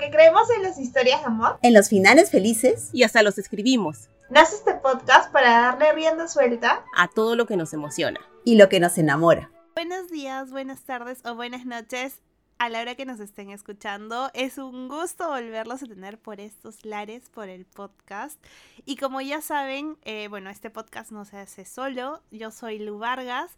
[0.00, 4.08] porque creemos en las historias de amor, en los finales felices y hasta los escribimos.
[4.30, 8.70] Nace este podcast para darle rienda suelta a todo lo que nos emociona y lo
[8.70, 9.50] que nos enamora.
[9.74, 12.22] Buenos días, buenas tardes o buenas noches
[12.56, 14.30] a la hora que nos estén escuchando.
[14.32, 18.42] Es un gusto volverlos a tener por estos lares, por el podcast.
[18.86, 22.22] Y como ya saben, eh, bueno, este podcast no se hace solo.
[22.30, 23.50] Yo soy Lu Vargas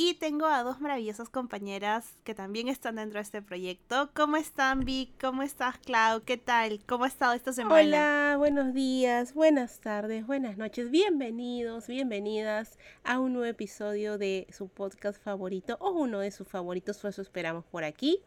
[0.00, 4.10] y tengo a dos maravillosas compañeras que también están dentro de este proyecto.
[4.14, 5.10] ¿Cómo están, Vic?
[5.20, 6.22] ¿Cómo estás, Clau?
[6.22, 6.78] ¿Qué tal?
[6.86, 7.80] ¿Cómo ha estado esta semana?
[7.80, 10.92] Hola, buenos días, buenas tardes, buenas noches.
[10.92, 17.04] Bienvenidos, bienvenidas a un nuevo episodio de su podcast favorito o uno de sus favoritos,
[17.04, 18.20] eso esperamos por aquí.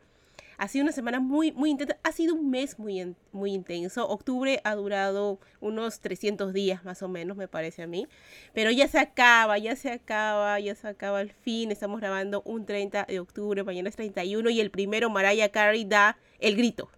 [0.57, 1.97] Ha sido una semana muy, muy intensa.
[2.03, 4.07] Ha sido un mes muy, muy intenso.
[4.07, 8.07] Octubre ha durado unos 300 días más o menos, me parece a mí.
[8.53, 11.71] Pero ya se acaba, ya se acaba, ya se acaba el fin.
[11.71, 16.17] Estamos grabando un 30 de octubre, mañana es 31 y el primero Mariah Carey da
[16.39, 16.91] el grito.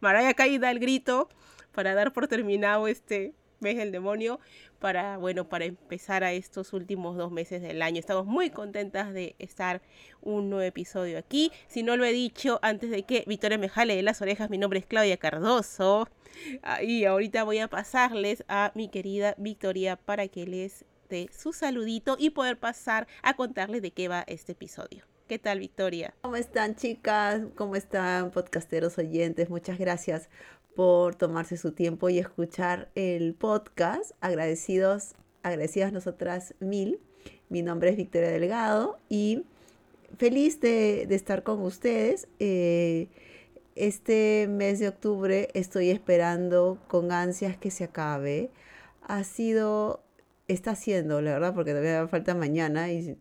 [0.00, 1.28] Mariah Carey da el grito
[1.72, 4.40] para dar por terminado este mes del demonio
[4.80, 8.00] para, bueno, para empezar a estos últimos dos meses del año.
[8.00, 9.82] Estamos muy contentas de estar
[10.22, 11.52] un nuevo episodio aquí.
[11.68, 14.58] Si no lo he dicho antes de que Victoria me jale de las orejas, mi
[14.58, 16.08] nombre es Claudia Cardoso.
[16.82, 22.16] Y ahorita voy a pasarles a mi querida Victoria para que les dé su saludito
[22.18, 25.04] y poder pasar a contarles de qué va este episodio.
[25.28, 26.14] ¿Qué tal, Victoria?
[26.22, 27.42] ¿Cómo están, chicas?
[27.54, 29.48] ¿Cómo están, podcasteros oyentes?
[29.48, 30.28] Muchas gracias
[30.80, 34.12] por tomarse su tiempo y escuchar el podcast.
[34.22, 37.00] Agradecidos, agradecidas nosotras mil.
[37.50, 39.44] Mi nombre es Victoria Delgado y
[40.16, 42.28] feliz de, estar con ustedes.
[42.38, 43.08] Eh,
[43.74, 48.48] este mes de octubre estoy esperando con ansias que se acabe.
[49.02, 50.02] Ha sido,
[50.48, 53.18] está siendo, la verdad, porque todavía falta mañana y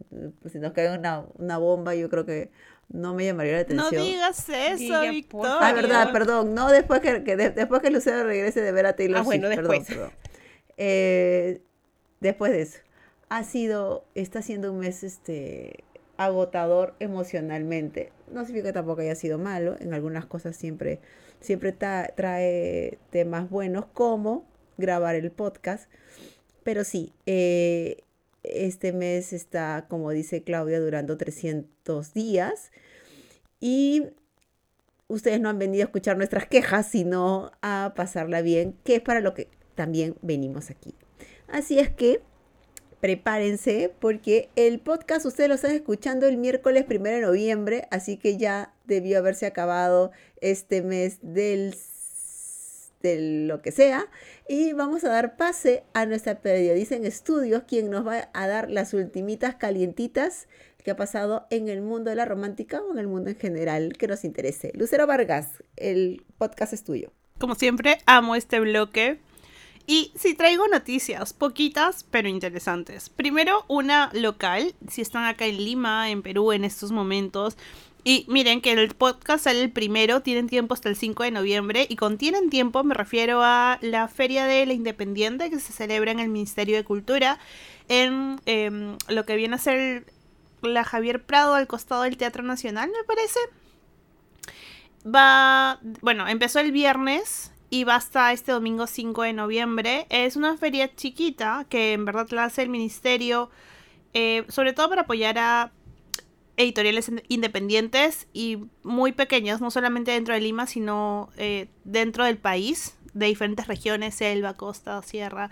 [0.49, 2.51] si, nos cae una, una bomba, yo creo que
[2.89, 3.93] no me llamaría la atención.
[3.93, 5.57] No digas eso, Victoria.
[5.61, 6.55] Ah, verdad, perdón.
[6.55, 9.87] No después que, después que Lucero regrese de ver a Taylor ah, bueno, después.
[9.87, 10.11] Perdón,
[10.77, 11.61] eh,
[12.19, 12.79] después de eso.
[13.29, 15.83] Ha sido, está siendo un mes este
[16.17, 18.11] agotador emocionalmente.
[18.31, 19.75] No significa que tampoco haya sido malo.
[19.79, 20.99] En algunas cosas siempre,
[21.39, 24.45] siempre trae temas buenos como
[24.77, 25.89] grabar el podcast.
[26.63, 28.03] Pero sí, eh,
[28.43, 32.71] este mes está, como dice Claudia, durando 300 días.
[33.59, 34.03] Y
[35.07, 39.19] ustedes no han venido a escuchar nuestras quejas, sino a pasarla bien, que es para
[39.19, 40.95] lo que también venimos aquí.
[41.47, 42.21] Así es que
[42.99, 48.37] prepárense porque el podcast ustedes lo están escuchando el miércoles 1 de noviembre, así que
[48.37, 50.11] ya debió haberse acabado
[50.41, 51.75] este mes del
[53.01, 54.07] de lo que sea.
[54.47, 58.69] Y vamos a dar pase a nuestra periodista en estudios, quien nos va a dar
[58.69, 60.47] las ultimitas calientitas
[60.91, 64.07] ha pasado en el mundo de la romántica o en el mundo en general que
[64.07, 64.71] nos interese.
[64.75, 67.11] Lucero Vargas, el podcast es tuyo.
[67.39, 69.19] Como siempre, amo este bloque.
[69.87, 73.09] Y si traigo noticias, poquitas pero interesantes.
[73.09, 77.57] Primero, una local, si están acá en Lima, en Perú en estos momentos,
[78.03, 81.85] y miren que el podcast sale el primero, tienen tiempo hasta el 5 de noviembre.
[81.89, 86.11] Y con tienen tiempo me refiero a la Feria de la Independiente que se celebra
[86.11, 87.39] en el Ministerio de Cultura,
[87.89, 90.05] en em, lo que viene a ser
[90.61, 93.39] la Javier Prado al costado del Teatro Nacional, me parece.
[95.05, 100.07] Va, bueno, empezó el viernes y va hasta este domingo 5 de noviembre.
[100.09, 103.49] Es una feria chiquita que en verdad la hace el ministerio,
[104.13, 105.71] eh, sobre todo para apoyar a
[106.57, 112.95] editoriales independientes y muy pequeñas, no solamente dentro de Lima, sino eh, dentro del país,
[113.13, 115.49] de diferentes regiones, selva, costa, sierra.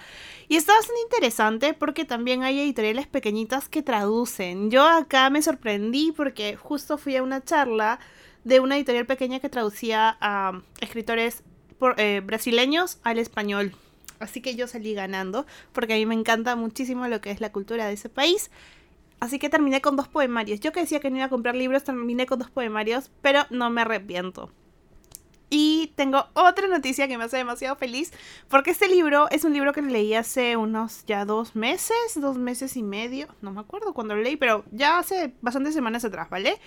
[0.47, 4.71] Y está bastante interesante porque también hay editoriales pequeñitas que traducen.
[4.71, 7.99] Yo acá me sorprendí porque justo fui a una charla
[8.43, 11.43] de una editorial pequeña que traducía a escritores
[11.97, 13.73] eh, brasileños al español.
[14.19, 17.51] Así que yo salí ganando porque a mí me encanta muchísimo lo que es la
[17.51, 18.49] cultura de ese país.
[19.19, 20.59] Así que terminé con dos poemarios.
[20.59, 23.69] Yo que decía que no iba a comprar libros, terminé con dos poemarios, pero no
[23.69, 24.51] me arrepiento.
[25.49, 28.11] Y tengo otra noticia que me hace demasiado feliz,
[28.49, 32.75] porque este libro es un libro que leí hace unos ya dos meses, dos meses
[32.75, 36.59] y medio, no me acuerdo cuándo lo leí, pero ya hace bastantes semanas atrás, ¿vale?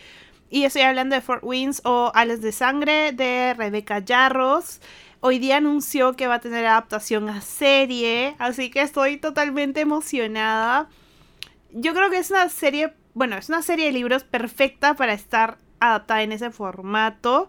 [0.48, 4.80] Y estoy hablando de Fort Winds o Ales de Sangre de Rebecca Yarros.
[5.20, 10.88] Hoy día anunció que va a tener adaptación a serie, así que estoy totalmente emocionada
[11.72, 15.58] yo creo que es una serie, bueno, es una serie de libros perfecta para estar
[15.78, 17.48] adaptada en ese formato.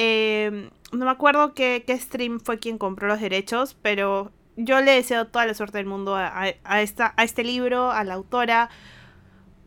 [0.00, 5.26] Em, no me acuerdo qué, stream fue quien compró los derechos, pero yo le deseo
[5.26, 6.48] toda la suerte del mundo a,
[6.80, 8.70] esta, a este libro, a la autora,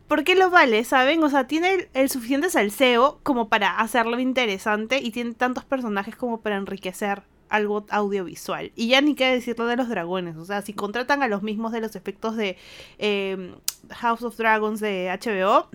[0.08, 1.22] porque lo vale, ¿saben?
[1.22, 6.16] O sea, tiene el, el suficiente salseo como para hacerlo interesante y tiene tantos personajes
[6.16, 8.72] como para enriquecer algo audiovisual.
[8.74, 10.36] Y ya ni qué decirlo de los dragones.
[10.38, 12.56] O sea, si contratan a los mismos de los efectos de
[12.98, 13.54] eh,
[13.90, 15.68] House of Dragons de HBO,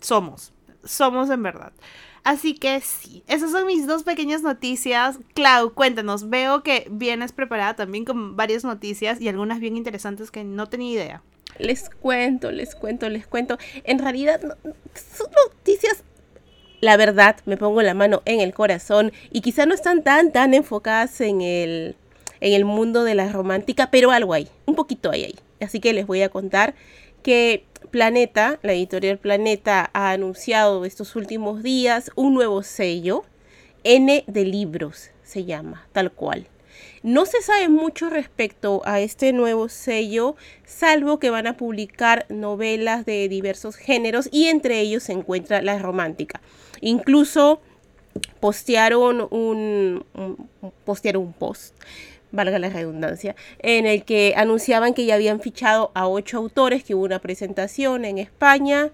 [0.00, 0.54] somos.
[0.82, 1.72] Somos en verdad.
[2.28, 5.18] Así que sí, esas son mis dos pequeñas noticias.
[5.32, 10.44] Clau, cuéntanos, veo que vienes preparada también con varias noticias y algunas bien interesantes que
[10.44, 11.22] no tenía idea.
[11.58, 13.56] Les cuento, les cuento, les cuento.
[13.82, 16.04] En realidad son noticias,
[16.82, 20.52] la verdad, me pongo la mano en el corazón y quizá no están tan, tan
[20.52, 21.96] enfocadas en el,
[22.40, 25.38] en el mundo de la romántica, pero algo hay, un poquito hay ahí.
[25.62, 26.74] Así que les voy a contar
[27.22, 33.24] que Planeta, la editorial Planeta, ha anunciado estos últimos días un nuevo sello,
[33.84, 36.48] N de libros se llama, tal cual.
[37.02, 43.06] No se sabe mucho respecto a este nuevo sello, salvo que van a publicar novelas
[43.06, 46.40] de diversos géneros y entre ellos se encuentra la romántica.
[46.80, 47.60] Incluso
[48.40, 50.04] postearon un,
[50.84, 51.76] postearon un post,
[52.32, 56.94] valga la redundancia, en el que anunciaban que ya habían fichado a ocho autores, que
[56.94, 58.90] hubo una presentación en España.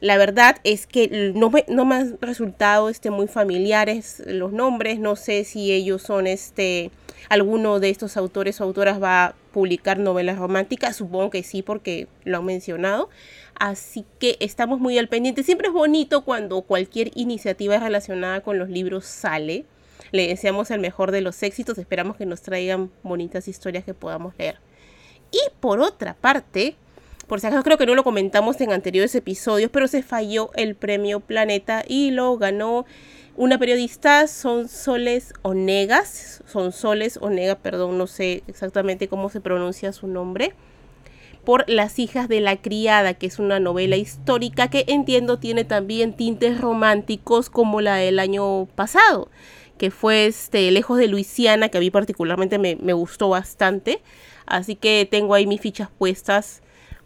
[0.00, 4.98] La verdad es que no me, no me han resultado este, muy familiares los nombres.
[4.98, 6.90] No sé si ellos son este.
[7.28, 10.96] Alguno de estos autores o autoras va a publicar novelas románticas.
[10.96, 13.10] Supongo que sí, porque lo han mencionado.
[13.56, 15.42] Así que estamos muy al pendiente.
[15.42, 19.66] Siempre es bonito cuando cualquier iniciativa relacionada con los libros sale.
[20.12, 21.78] Le deseamos el mejor de los éxitos.
[21.78, 24.58] Esperamos que nos traigan bonitas historias que podamos leer.
[25.30, 26.76] Y por otra parte,
[27.26, 30.74] por si acaso creo que no lo comentamos en anteriores episodios, pero se falló el
[30.74, 32.86] premio Planeta y lo ganó
[33.36, 40.52] una periodista, Sonsoles Onegas, Sonsoles Onega, perdón, no sé exactamente cómo se pronuncia su nombre,
[41.44, 46.12] por Las hijas de la criada, que es una novela histórica que entiendo tiene también
[46.12, 49.30] tintes románticos como la del año pasado,
[49.80, 54.02] que fue este Lejos de Luisiana, que a mí particularmente me, me gustó bastante,
[54.44, 56.60] así que tengo ahí mis fichas puestas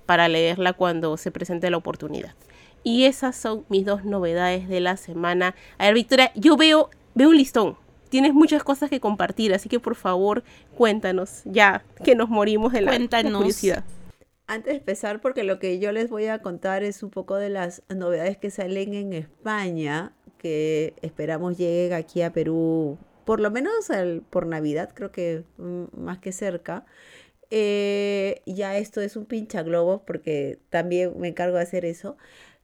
[0.07, 2.35] para leerla cuando se presente la oportunidad.
[2.83, 5.55] Y esas son mis dos novedades de la semana.
[5.79, 7.77] A ver, Victoria, yo veo, veo un listón.
[8.09, 10.43] Tienes muchas cosas que compartir, así que por favor,
[10.77, 13.37] cuéntanos, ya que nos morimos de la, Cuéntanos.
[13.37, 13.85] curiosidad.
[14.47, 17.49] Antes de empezar, porque lo que yo les voy a contar es un poco de
[17.49, 23.89] las novedades que salen en España, que esperamos lleguen aquí a Perú, por lo menos
[23.91, 26.85] al- por Navidad, creo que mm, más que cerca.
[27.51, 32.17] Eh, ya esto es un pinchaglobos, porque también me encargo de hacer eso.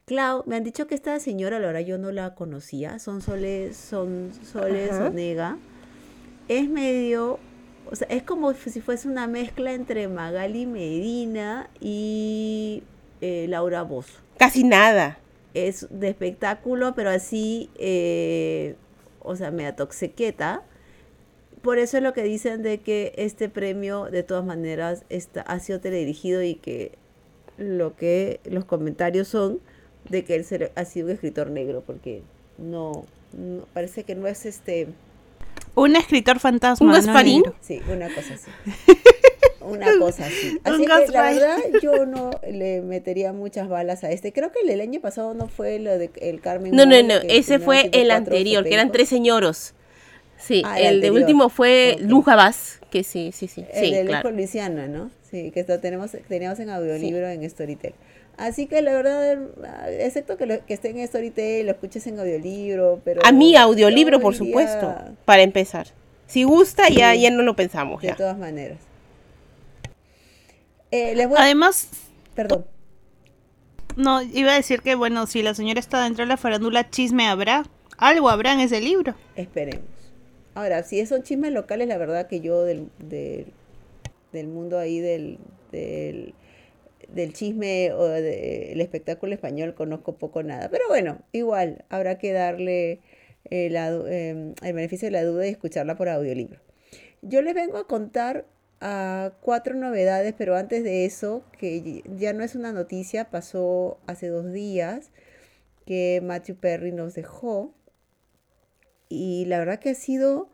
[0.04, 3.76] Clau, me han dicho que esta señora, la verdad yo no la conocía, son Soles,
[3.76, 4.30] son.
[5.06, 5.58] Onega.
[6.48, 7.38] Es medio,
[7.90, 12.82] o sea, es como si fuese una mezcla entre Magali Medina y
[13.20, 14.18] eh, Laura Bozo.
[14.38, 15.18] Casi nada.
[15.54, 18.76] Es de espectáculo, pero así, eh,
[19.20, 20.62] o sea, me toxequeta.
[21.62, 25.58] Por eso es lo que dicen de que este premio, de todas maneras, está, ha
[25.60, 26.92] sido teledirigido y que
[27.58, 29.60] lo que los comentarios son
[30.08, 32.22] de que él ha sido un escritor negro, porque
[32.56, 33.04] no,
[33.36, 34.86] no- parece que no es este,
[35.74, 36.84] Un escritor fantasma.
[36.86, 37.42] ¿Un no Gasparín?
[37.42, 37.54] negro.
[37.60, 38.50] sí, una cosa así.
[39.62, 40.58] Una cosa así.
[40.64, 44.32] Así Un que la verdad yo no le metería muchas balas a este.
[44.32, 46.74] Creo que el del año pasado no fue lo de el Carmen.
[46.74, 49.74] No, no, no, ese fue el anterior, que eran tres señoros.
[50.38, 52.08] Sí, Ah, el el de último fue Ok.
[52.08, 54.30] Luja Vaz, que sí, sí, sí, El sí, de claro.
[54.30, 55.10] Luis Luisiana, ¿no?
[55.30, 57.92] Sí, que esto tenemos, teníamos en audiolibro en Storytel.
[58.40, 62.18] Así que la verdad, ah, excepto que, lo, que esté en Storytel, lo escuches en
[62.18, 63.20] audiolibro, pero...
[63.24, 64.94] A mí audiolibro, por diría supuesto,
[65.26, 65.88] para empezar.
[66.26, 68.00] Si gusta, ya, ya no lo pensamos.
[68.00, 68.16] De Ya.
[68.16, 68.78] todas maneras.
[70.90, 71.88] Eh, les voy a- Además,
[72.34, 72.64] Perdón.
[73.96, 77.26] no, iba a decir que, bueno, si la señora está dentro de la farándula, chisme
[77.26, 77.64] habrá.
[77.98, 79.14] Algo habrá en ese libro.
[79.36, 79.84] Esperemos.
[80.54, 83.46] Ahora, si son chismes locales, la verdad que yo del, del,
[84.32, 85.38] del mundo ahí del,
[85.70, 86.34] del,
[87.14, 90.68] del chisme o del espectáculo español conozco poco nada.
[90.70, 93.00] Pero bueno, igual habrá que darle
[93.50, 93.66] eh,
[94.08, 96.60] em, el beneficio de la duda y escucharla por audiolibro.
[97.22, 98.46] Yo les vengo a contar
[98.80, 104.28] a cuatro novedades, pero antes de eso, que ya no es una noticia, pasó hace
[104.28, 105.10] dos días
[105.84, 107.74] que Matthew Perry nos dejó.
[109.08, 110.50] Y la verdad que ha sido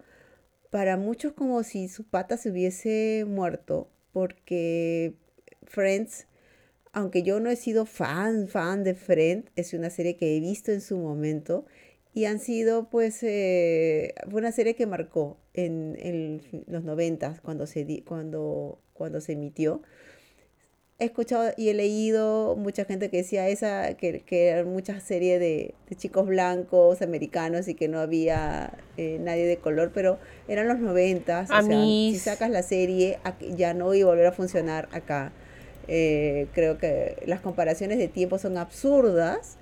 [0.70, 5.14] para muchos como si su pata se hubiese muerto, porque
[5.66, 6.26] Friends,
[6.96, 10.72] aunque yo no he sido fan, fan de Friends, es una serie que he visto
[10.72, 11.66] en su momento
[12.14, 17.66] y han sido pues, eh, fue una serie que marcó en, en los noventas cuando
[17.66, 19.82] se, di- cuando, cuando se emitió.
[20.98, 25.38] he escuchado y he leído mucha gente que decía esa, que, que era mucha serie
[25.38, 30.68] de, de chicos blancos, americanos y que no había eh, nadie de color, pero eran
[30.68, 31.52] los noventas.
[31.52, 33.18] A o sea, si sacas la serie,
[33.54, 35.32] ya no iba a volver a funcionar acá.
[35.88, 39.56] Eh, creo que las comparaciones de tiempo son absurdas,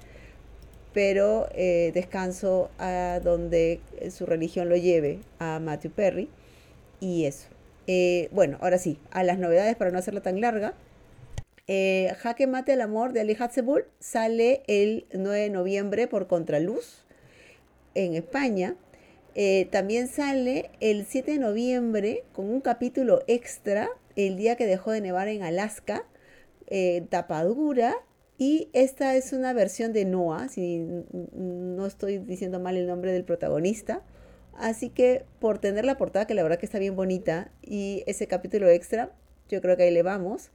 [0.92, 6.28] pero eh, descanso a donde su religión lo lleve a Matthew Perry
[7.00, 7.48] y eso.
[7.86, 10.74] Eh, bueno, ahora sí, a las novedades para no hacerla tan larga.
[11.66, 17.06] Jaque Mate al Amor de Ali Hatzebul sale el 9 de noviembre por Contraluz
[17.94, 18.76] en España.
[19.70, 25.00] También sale el 7 de noviembre con un capítulo extra, el día que dejó de
[25.00, 26.04] nevar en Alaska,
[26.66, 27.94] eh, tapadura.
[28.36, 30.84] Y esta es una versión de Noah, si
[31.34, 34.02] no estoy diciendo mal el nombre del protagonista.
[34.54, 38.26] Así que por tener la portada, que la verdad que está bien bonita, y ese
[38.26, 39.12] capítulo extra,
[39.48, 40.50] yo creo que ahí le vamos.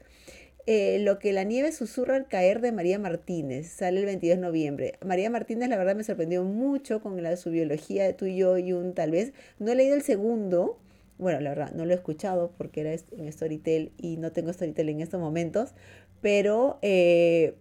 [0.72, 4.42] Eh, lo que la nieve susurra al caer de María Martínez, sale el 22 de
[4.42, 4.94] noviembre.
[5.04, 8.72] María Martínez la verdad me sorprendió mucho con la, su biología de tú yo y
[8.74, 9.34] un tal vez.
[9.58, 10.78] No he leído el segundo,
[11.18, 14.90] bueno, la verdad, no lo he escuchado porque era en Storytel y no tengo Storytel
[14.90, 15.74] en estos momentos,
[16.22, 17.56] pero eh,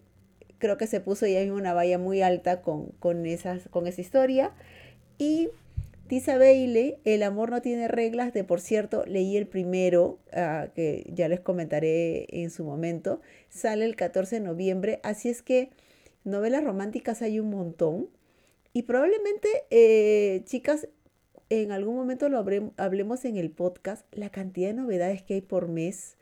[0.57, 3.23] creo que se puso ya mismo una valla muy alta con, con,
[3.71, 4.51] con esa historia.
[5.17, 5.49] Y
[6.09, 11.05] Tisa Bailey, El amor no tiene reglas, de por cierto, leí el primero, ah, que
[11.13, 15.69] ya les comentaré en su momento, sale el 14 de noviembre, así es que
[16.23, 18.09] novelas románticas hay un montón.
[18.73, 20.87] Y probablemente, eh, chicas,
[21.51, 22.43] en algún momento lo
[22.77, 26.17] hablemos en el podcast, la cantidad de novedades que hay por mes,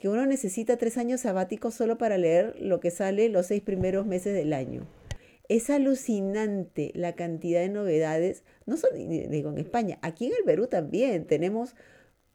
[0.00, 4.06] que uno necesita tres años sabáticos solo para leer lo que sale los seis primeros
[4.06, 4.86] meses del año.
[5.48, 10.44] Es alucinante la cantidad de novedades, no solo di- digo en España, aquí en el
[10.44, 11.74] Perú también tenemos,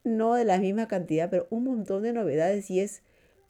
[0.04, 3.02] no de la misma cantidad, pero un montón de novedades y es,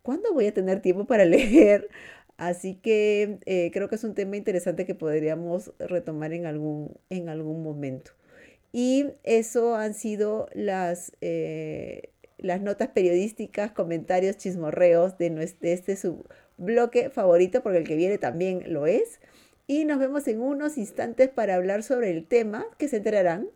[0.01, 1.89] ¿cuándo voy a tener tiempo para leer?
[2.37, 7.29] Así que eh, creo que es un tema interesante que podríamos retomar en algún, en
[7.29, 8.11] algún momento.
[8.71, 12.11] Y eso han sido las, eh,
[12.45, 16.23] las notas periodísticas, comentarios, chismorreos de, nues- de este su
[16.57, 19.19] bloque favorito, porque el que viene también lo es.
[19.67, 23.47] Y nos vemos en unos instantes para hablar sobre el tema que se enterarán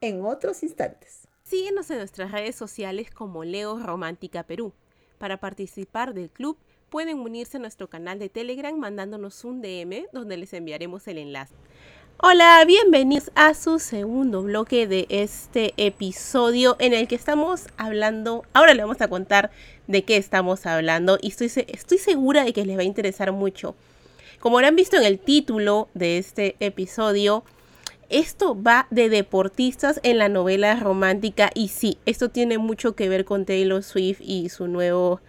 [0.00, 1.26] en otros instantes.
[1.42, 4.72] Síguenos en nuestras redes sociales como Leo Romántica Perú.
[5.18, 6.56] Para participar del club
[6.88, 11.54] pueden unirse a nuestro canal de Telegram mandándonos un DM donde les enviaremos el enlace.
[12.22, 18.74] Hola, bienvenidos a su segundo bloque de este episodio en el que estamos hablando, ahora
[18.74, 19.50] le vamos a contar
[19.86, 23.32] de qué estamos hablando y estoy, se- estoy segura de que les va a interesar
[23.32, 23.74] mucho.
[24.38, 27.42] Como habrán visto en el título de este episodio,
[28.10, 33.24] esto va de deportistas en la novela romántica y sí, esto tiene mucho que ver
[33.24, 35.20] con Taylor Swift y su nuevo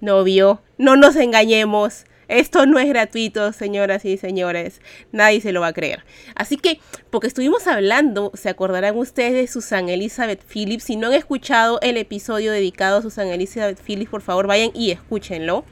[0.00, 0.60] novio.
[0.78, 2.04] No nos engañemos.
[2.28, 4.80] Esto no es gratuito, señoras y señores.
[5.12, 6.04] Nadie se lo va a creer.
[6.34, 10.84] Así que, porque estuvimos hablando, se acordarán ustedes de Susan Elizabeth Phillips.
[10.84, 14.90] Si no han escuchado el episodio dedicado a Susan Elizabeth Phillips, por favor vayan y
[14.90, 15.64] escúchenlo.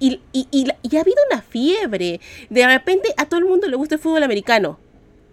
[0.00, 0.20] Y,
[0.96, 2.20] ha habido una fiebre.
[2.50, 4.78] De repente a todo el mundo le gusta el fútbol americano.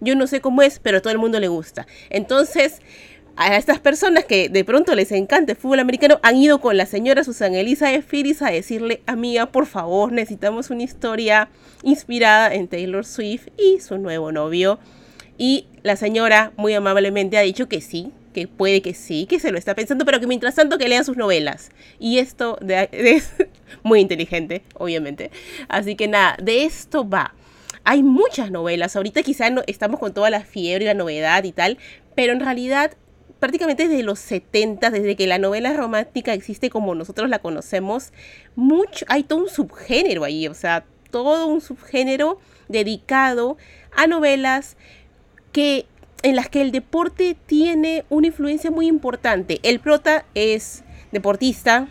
[0.00, 1.86] Yo no sé cómo es, pero a todo el mundo le gusta.
[2.10, 2.80] Entonces,
[3.36, 6.86] a estas personas que de pronto les encanta el fútbol americano han ido con la
[6.86, 11.50] señora Susan Elizabeth Phillips a decirle, amiga, por favor, necesitamos una historia
[11.82, 14.78] inspirada en Taylor Swift y su nuevo novio.
[15.36, 19.52] Y la señora muy amablemente ha dicho que sí, que puede que sí, que se
[19.52, 21.70] lo está pensando, pero que mientras tanto que lean sus novelas.
[21.98, 22.58] Y esto
[22.92, 23.34] es
[23.82, 25.30] muy inteligente, obviamente.
[25.68, 27.34] Así que nada, de esto va.
[27.84, 28.96] Hay muchas novelas.
[28.96, 31.76] Ahorita quizá no, estamos con toda la fiebre y la novedad y tal,
[32.14, 32.92] pero en realidad
[33.38, 38.12] prácticamente desde los 70, desde que la novela romántica existe como nosotros la conocemos,
[38.54, 42.38] mucho, hay todo un subgénero ahí, o sea, todo un subgénero
[42.68, 43.56] dedicado
[43.94, 44.76] a novelas
[45.52, 45.86] que
[46.22, 49.60] en las que el deporte tiene una influencia muy importante.
[49.62, 51.88] El prota es deportista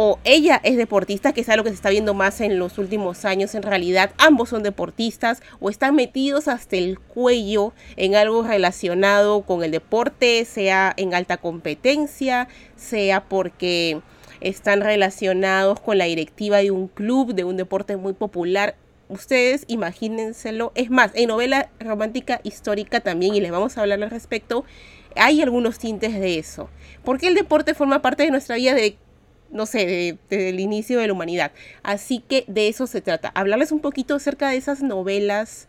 [0.00, 3.24] o ella es deportista, que es algo que se está viendo más en los últimos
[3.24, 4.12] años en realidad.
[4.16, 10.44] Ambos son deportistas o están metidos hasta el cuello en algo relacionado con el deporte,
[10.44, 14.00] sea en alta competencia, sea porque
[14.40, 18.76] están relacionados con la directiva de un club, de un deporte muy popular.
[19.08, 20.70] Ustedes imagínenselo.
[20.76, 24.64] Es más, en novela romántica histórica también, y les vamos a hablar al respecto,
[25.16, 26.70] hay algunos tintes de eso.
[27.02, 28.96] Porque el deporte forma parte de nuestra vida de,
[29.50, 31.52] no sé, de- desde el inicio de la humanidad.
[31.82, 33.30] Así que de eso se trata.
[33.34, 35.68] Hablarles un poquito acerca de esas novelas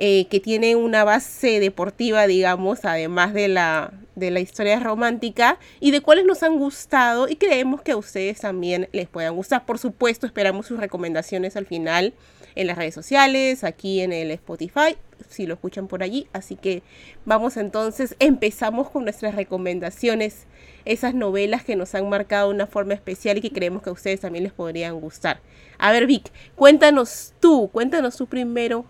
[0.00, 5.90] eh, que tiene una base deportiva, digamos, además de la, de la historia romántica, y
[5.90, 9.66] de cuáles nos han gustado y creemos que a ustedes también les puedan gustar.
[9.66, 12.14] Por supuesto, esperamos sus recomendaciones al final
[12.54, 14.96] en las redes sociales, aquí en el Spotify,
[15.28, 16.28] si lo escuchan por allí.
[16.32, 16.82] Así que
[17.24, 20.46] vamos entonces, empezamos con nuestras recomendaciones,
[20.92, 23.92] esas novelas que nos han marcado de una forma especial y que creemos que a
[23.92, 25.40] ustedes también les podrían gustar.
[25.78, 28.84] A ver, Vic, cuéntanos tú, cuéntanos tú primero.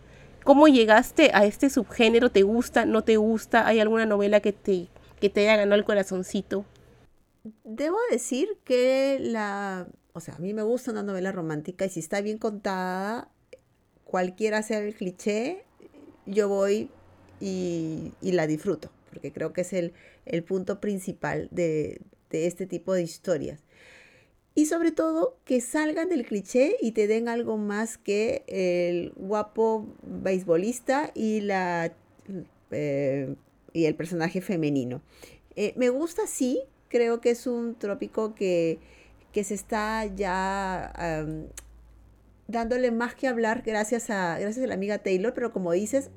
[0.44, 2.30] ¿Cómo llegaste a este subgénero?
[2.30, 2.86] ¿Te gusta?
[2.86, 3.66] ¿No te gusta?
[3.66, 4.88] ¿Hay alguna novela que te,
[5.20, 6.64] que te haya ganado el corazoncito?
[7.64, 12.00] Debo decir que la, o sea, a mí me gusta una novela romántica y si
[12.00, 13.28] está bien contada,
[14.04, 15.64] cualquiera sea el cliché,
[16.26, 16.90] yo voy
[17.40, 19.92] y, la disfruto, porque creo que es el,
[20.44, 22.00] punto principal de,
[22.30, 23.60] este tipo de historias.
[24.54, 29.86] Y sobre todo que salgan del cliché y te den algo más que el guapo
[30.02, 31.92] beisbolista y, la,
[32.72, 33.34] eh,
[33.72, 35.00] y el personaje femenino.
[35.54, 38.80] Eh, me gusta, sí, creo que es un trópico que,
[39.40, 40.92] se está ya
[42.48, 46.10] dándole más que hablar gracias a, gracias a la amiga Taylor, pero como dices,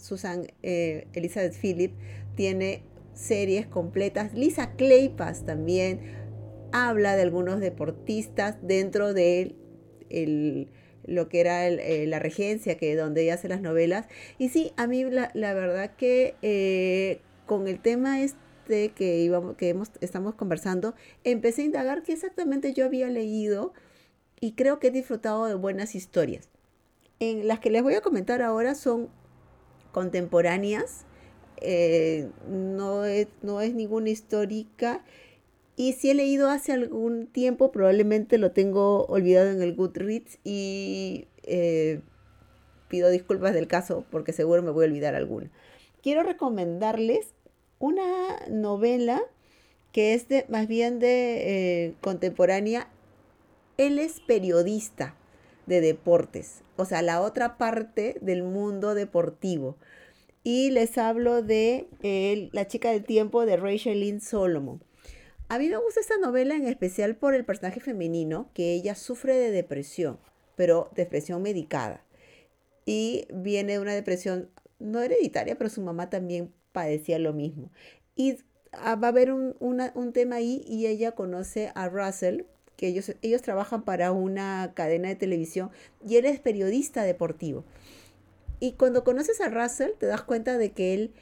[0.00, 1.94] Susan eh, Elizabeth Phillips
[2.34, 2.82] tiene
[3.14, 4.34] series completas.
[4.34, 6.00] Lisa Claypas también
[6.72, 9.54] habla de algunos deportistas dentro de
[11.04, 14.06] lo que era eh, la regencia, que donde ella hace las novelas.
[14.38, 19.68] Y sí, a mí la, verdad que eh, con el tema este que, íbamos, que
[19.68, 23.72] hemos, estamos conversando, empecé a indagar qué exactamente yo había leído
[24.40, 26.48] y creo que he disfrutado de buenas historias.
[27.18, 29.10] En las que les voy a comentar ahora son
[29.92, 31.04] contemporáneas,
[31.60, 35.04] eh, no, es, no es ninguna histórica.
[35.76, 41.26] Y si he leído hace algún tiempo, probablemente lo tengo olvidado en el Goodreads y
[41.44, 42.00] eh,
[42.88, 45.50] pido disculpas del caso porque seguro me voy a olvidar alguna.
[46.02, 47.34] Quiero recomendarles
[47.78, 48.04] una
[48.50, 49.22] novela
[49.92, 52.88] que es de, más bien de eh, contemporánea
[53.80, 55.14] él es periodista
[55.70, 59.76] de deportes, o sea, la otra parte del mundo deportivo.
[60.42, 61.86] Y les hablo de
[62.52, 64.82] La chica del tiempo de Rachel Lynn Solomon.
[65.48, 69.36] A mí me gusta esta novela en especial por el personaje femenino, que ella sufre
[69.36, 70.18] de depresión,
[70.56, 72.04] pero depresión medicada.
[72.84, 77.70] Y viene de una depresión no hereditaria, pero su mamá también padecía lo mismo.
[78.16, 78.38] Y
[78.72, 82.42] ah, va a haber un, un tema ahí y ella conoce a Russell,
[82.80, 85.70] que ellos, ellos trabajan para una cadena de televisión
[86.08, 87.66] y él es periodista deportivo.
[88.58, 91.12] Y cuando conoces a Russell, te das cuenta de que él,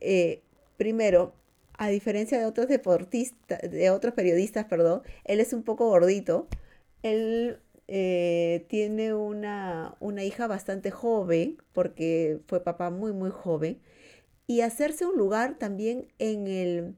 [0.00, 0.42] eh,
[0.76, 1.34] primero,
[1.76, 6.46] a diferencia de otros deportistas, de otros periodistas, perdón, él es un poco gordito.
[7.02, 13.80] Él eh, tiene una, una, hija bastante joven, porque fue papá muy, muy joven.
[14.46, 16.94] Y hacerse un lugar también en el,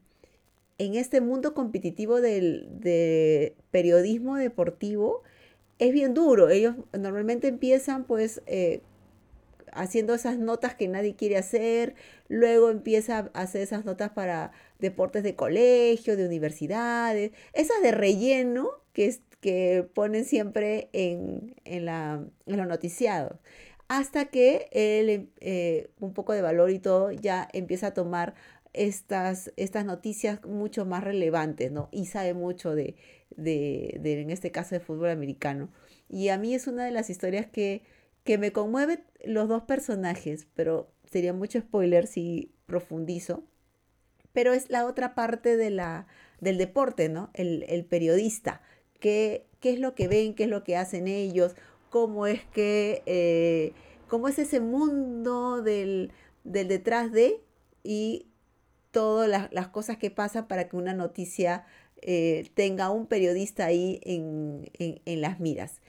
[0.81, 5.23] en este mundo competitivo del de periodismo deportivo
[5.79, 6.49] es bien duro.
[6.49, 8.81] Ellos normalmente empiezan pues eh,
[9.73, 11.95] haciendo esas notas que nadie quiere hacer,
[12.29, 18.71] luego empieza a hacer esas notas para deportes de colegio, de universidades, esas de relleno
[18.95, 23.39] que, que ponen siempre en, la, los noticiados.
[23.89, 28.35] Hasta que él, eh, un poco de valor y todo, ya empieza a tomar
[28.73, 31.89] estas, estas noticias mucho más relevantes, ¿no?
[31.91, 32.97] Y sabe mucho de,
[33.37, 35.71] de, en este caso, de fútbol americano.
[36.09, 37.83] Y a mí es una de las historias que,
[38.25, 43.45] que me conmueve los dos personajes, pero sería mucho spoiler si profundizo.
[44.33, 46.07] Pero es la otra parte de la,
[46.41, 47.31] del deporte, ¿no?
[47.35, 48.63] El, periodista.
[49.01, 50.35] ¿Qué, ¿Qué, es lo que ven?
[50.35, 51.57] ¿Qué es lo que hacen ellos?
[51.91, 53.03] ¿Cómo es que...
[53.07, 53.73] Eh,
[54.07, 57.41] cómo es ese mundo del, del detrás de
[57.85, 58.30] y
[58.91, 61.65] todas las, cosas que pasan para que una noticia
[62.03, 64.71] eh, tenga un periodista ahí en,
[65.21, 65.81] las miras.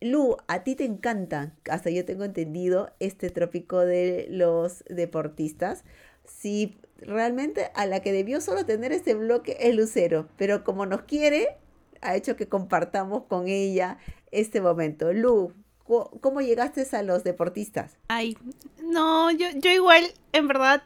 [0.00, 5.84] Lu, a ti te encanta, hasta yo tengo entendido, este trópico de los deportistas.
[6.24, 11.02] Si realmente a la que debió solo tener este bloque es Lucero, pero como nos
[11.02, 11.56] quiere,
[12.02, 13.98] ha hecho que compartamos con ella
[14.32, 15.12] este momento.
[15.12, 15.52] Lu,
[15.84, 17.96] ¿cómo llegaste a los deportistas?
[18.08, 18.36] Ay,
[18.82, 20.82] no, yo, yo igual, en verdad,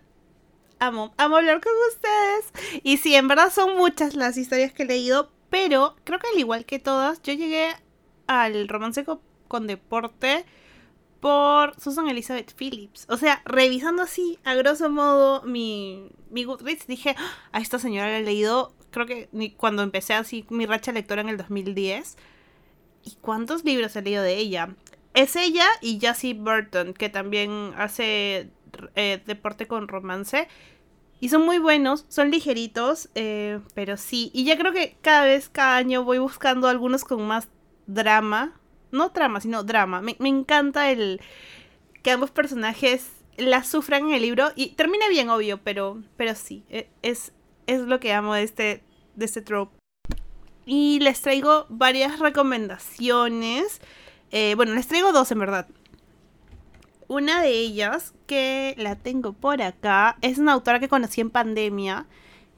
[0.81, 2.81] amo, amo hablar con ustedes.
[2.83, 6.39] Y sí, en verdad son muchas las historias que he leído, pero creo que al
[6.39, 7.69] igual que todas, yo llegué
[8.27, 10.45] al romance con, deporte
[11.21, 13.07] por Susan Elizabeth Phillips.
[13.09, 18.09] O sea, revisando así, a grosso modo, mi, mi Goodreads, dije, ah, a esta señora
[18.09, 22.17] la he leído, creo que cuando empecé así mi racha lectora en el 2010.
[23.03, 24.77] ¿Y cuántos libros he leído de ella?
[25.15, 28.51] es ella y Jessie Burton, que también hace
[28.95, 30.49] eh, deporte con romance.
[31.21, 34.31] Y son muy buenos, son ligeritos, eh, pero sí.
[34.33, 37.49] Y ya creo que cada vez, cada año voy buscando algunos con más
[37.87, 38.59] drama.
[38.91, 40.01] No trama, sino drama.
[40.01, 41.21] Me, me encanta el
[42.03, 44.51] que ambos personajes la sufran en el libro.
[44.57, 46.65] Y termina bien, obvio, pero, pero sí.
[46.71, 47.33] e- Es,
[47.67, 48.83] es lo que amo de este,
[49.15, 49.77] de este trope.
[50.65, 53.81] Y les traigo varias recomendaciones.
[54.31, 55.67] Eh, bueno, les traigo dos en verdad.
[57.11, 62.07] Una de ellas, que la tengo por acá, es una autora que conocí en pandemia,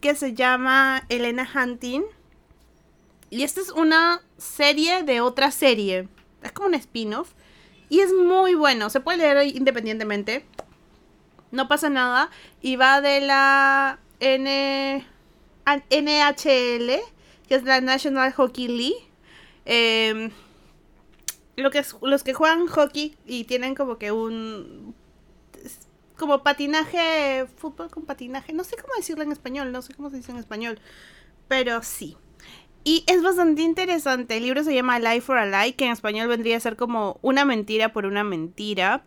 [0.03, 2.03] que se llama Elena Hunting.
[3.31, 6.07] Y esta es una serie de otra serie.
[6.43, 7.33] Es como un spin-off.
[7.89, 8.91] Y es muy bueno.
[8.91, 10.45] Se puede leer independientemente.
[11.51, 12.29] No pasa nada.
[12.61, 15.07] Y va de la N...
[15.65, 17.01] NHL,
[17.49, 19.09] que es la National Hockey League.
[19.65, 20.31] Em,
[21.63, 24.95] lo que es- los que juegan hockey y tienen como que un
[26.17, 30.17] como patinaje, fútbol con patinaje, no sé cómo decirlo en español, no sé cómo se
[30.17, 30.79] dice en español,
[31.49, 32.17] pero sí.
[32.85, 34.37] Y es bastante interesante.
[34.37, 37.19] El libro se llama Lie for a Lie, que en español vendría a ser como
[37.23, 39.05] una mentira por una mentira.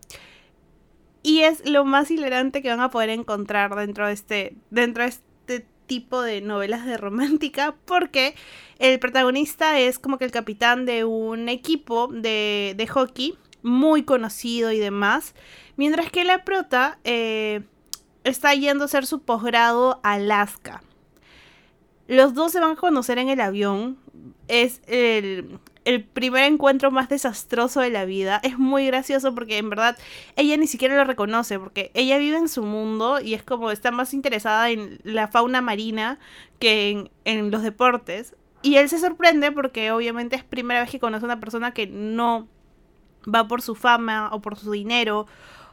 [1.24, 5.10] Y es lo más hilarante que van a poder encontrar dentro de este, dentro de
[5.10, 8.36] este tipo de novelas de romántica, porque
[8.80, 14.72] el protagonista es como que el capitán de un equipo de, de hockey muy conocido
[14.72, 15.34] y demás,
[15.76, 17.64] mientras que la prota eh,
[18.24, 20.84] está yendo a hacer su posgrado a Alaska.
[22.08, 23.98] Los dos se van a conocer en el avión.
[24.48, 28.42] Es el, el primer encuentro más desastroso de la vida.
[28.44, 29.98] Es muy gracioso porque en verdad
[30.36, 33.92] ella ni siquiera lo reconoce porque ella vive en su mundo y es como está
[33.92, 36.20] más interesada en la fauna marina
[36.60, 38.36] que en, en los deportes.
[38.64, 41.86] Y él se sorprende porque obviamente es primera vez que conoce a una persona que
[41.86, 42.48] no
[43.34, 45.28] va por su fama o por su dinero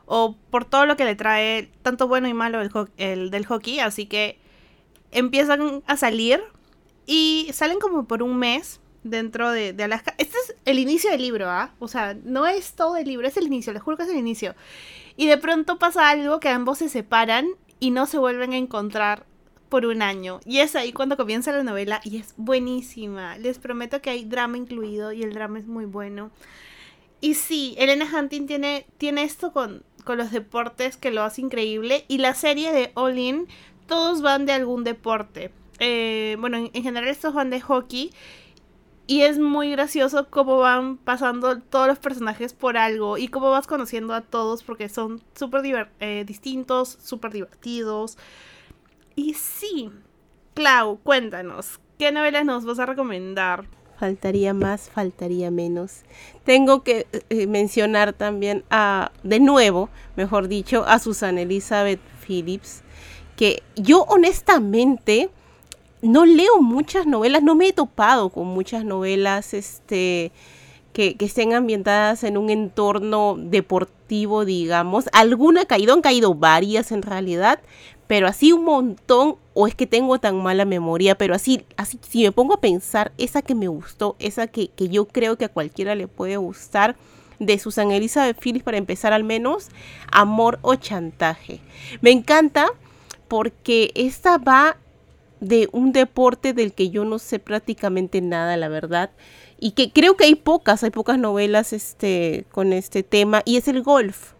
[0.05, 3.81] o por todo lo que le trae tanto bueno y malo el, el del hockey.
[3.81, 4.39] Así que
[5.11, 6.43] empiezan a salir
[7.07, 10.15] y salen como por un mes dentro de, Alaska.
[10.19, 11.75] Este es el inicio del libro, ¿ah?
[11.79, 14.17] O sea, no es todo el libro, es el inicio, les juro que es el
[14.17, 14.55] inicio.
[15.17, 17.49] Y de pronto pasa algo que ambos se separan
[17.81, 19.27] y no se vuelven a encontrar
[19.69, 20.41] por un año.
[20.45, 23.39] Y es ahí cuando comienza la novela y es buenísima.
[23.39, 26.31] Les prometo que hay drama incluido y el drama es muy bueno.
[27.23, 32.05] Y sí, Elena Hunting tiene, tiene esto con, con los deportes que lo hace increíble.
[32.09, 33.49] Y la serie de All In,
[33.87, 35.53] todos van de algún deporte.
[35.79, 38.13] Eh, bueno, en, en general estos van de hockey.
[39.13, 43.67] Y es muy gracioso cómo van pasando todos los personajes por algo y cómo vas
[43.67, 48.17] conociendo a todos porque son súper eh, distintos, súper divertidos.
[49.15, 49.91] Y sí,
[50.55, 53.67] Clau, cuéntanos, ¿qué novelas nos vas a recomendar?
[53.99, 56.05] Faltaría más, faltaría menos.
[56.45, 62.81] Tengo que eh, mencionar también a, de nuevo, mejor dicho, a Susan Elizabeth Phillips,
[63.37, 65.29] que yo honestamente
[66.03, 70.33] no leo muchas novelas, no me he topado con muchas novelas este,
[70.93, 75.09] que, que estén ambientadas en un entorno deportivo, digamos.
[75.13, 77.61] Alguna ha caído, han caído varias en realidad,
[78.09, 82.25] pero así un montón, o es que tengo tan mala memoria, pero así, así si
[82.25, 85.49] me pongo a pensar, esa que me gustó, esa que, que yo creo que a
[85.49, 86.97] cualquiera le puede gustar,
[87.39, 89.69] de Susan Elizabeth Phillips para empezar al menos,
[90.11, 91.61] Amor o Chantaje.
[92.01, 92.69] Me encanta
[93.29, 94.77] porque esta va
[95.43, 99.11] de un deporte del que yo no sé prácticamente nada, la verdad.
[99.59, 103.67] Y que creo que hay pocas, hay pocas novelas este, con este tema, y es
[103.67, 104.35] el golf.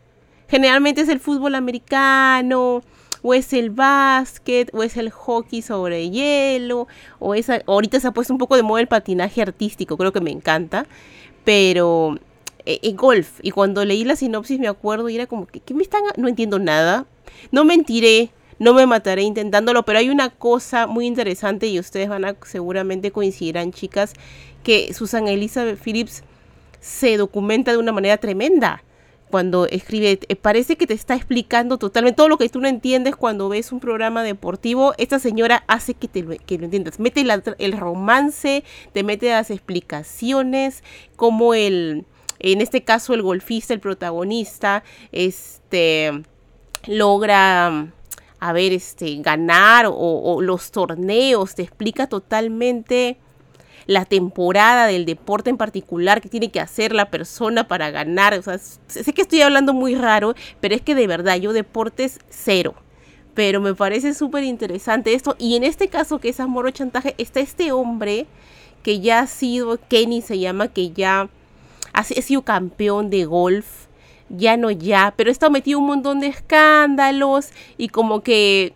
[0.49, 2.83] Generalmente es el fútbol americano,
[3.23, 6.87] o es el básquet, o es el hockey sobre hielo,
[7.19, 10.21] o es, ahorita se ha puesto un poco de moda el patinaje artístico, creo que
[10.21, 10.87] me encanta,
[11.45, 12.17] pero
[12.65, 15.75] eh, eh, golf, y cuando leí la sinopsis me acuerdo y era como que, ¿qué
[15.75, 16.03] me están?
[16.05, 17.07] a-?" No entiendo nada,
[17.51, 18.31] no mentiré,
[18.63, 23.11] no me mataré intentándolo, pero hay una cosa muy interesante y ustedes van a seguramente
[23.11, 24.13] coincidirán, chicas,
[24.63, 26.23] que Susan Elizabeth Phillips
[26.79, 28.85] se documenta de una manera tremenda
[29.33, 30.21] cuando escribe.
[30.29, 33.73] Eh, Parece que te está explicando totalmente todo lo que tú no entiendes cuando ves
[33.73, 34.95] un programa deportivo.
[34.97, 37.01] Esta señora hace que, te lo, que lo entiendas.
[37.01, 37.25] Mete
[37.59, 40.85] el romance, te mete las explicaciones,
[41.17, 42.05] como el,
[42.39, 46.13] en este caso el golfista, el protagonista, este
[46.87, 47.93] logra
[48.45, 53.17] a ver, este, ganar o, o los torneos, te explica totalmente
[53.87, 58.35] la temporada del deporte en particular que tiene que hacer la persona para ganar.
[58.35, 62.19] O sea, sé que estoy hablando muy raro, pero es que de verdad yo deportes
[62.31, 62.75] cero.
[63.35, 65.37] Pero me parece súper interesante esto.
[65.39, 68.27] Y en este caso, que es amor o chantaje, está este hombre
[68.83, 71.29] que ya ha sido, Kenny se llama, que ya
[71.93, 73.82] ha sido campeón de golf,
[74.33, 78.75] ya no ya, pero está metido un montón de escándalos y como que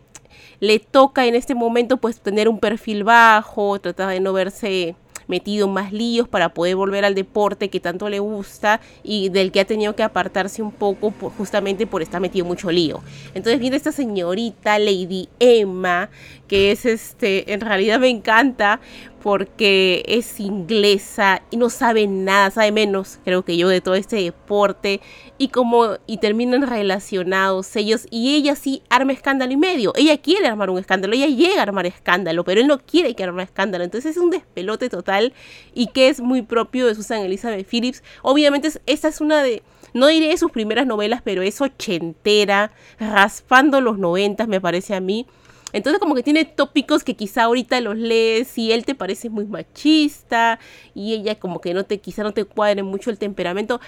[0.61, 4.95] le toca en este momento pues tener un perfil bajo, tratar de no verse
[5.29, 9.51] metido en más líos para poder volver al deporte que tanto le gusta y del
[9.53, 13.01] que ha tenido que apartarse un poco justamente por estar metido en mucho lío.
[13.35, 16.11] Entonces viene esta señorita Lady Emma,
[16.49, 18.81] que es este, en realidad me encanta
[19.23, 24.17] porque es inglesa y no sabe nada, sabe menos, creo que yo, de todo este
[24.17, 25.01] deporte
[25.37, 29.93] y como y terminan relacionados ellos y ella sí arma escándalo y medio.
[29.97, 33.25] Ella quiere armar un escándalo, ella llega a armar escándalo, pero él no quiere que
[33.25, 33.83] arme escándalo.
[33.83, 35.33] Entonces es un despelote total
[35.75, 38.05] y que es muy propio de Susan Elizabeth Phillips.
[38.23, 43.99] Obviamente esta es una de no diré sus primeras novelas, pero es ochentera, raspando los
[43.99, 45.27] noventas me parece a mí.
[45.73, 49.47] Entonces como que tiene tópicos que quizá ahorita los lees y él te parece muy
[49.47, 50.59] machista
[50.95, 53.81] y ella como que no te quizá no te cuadre mucho el temperamento,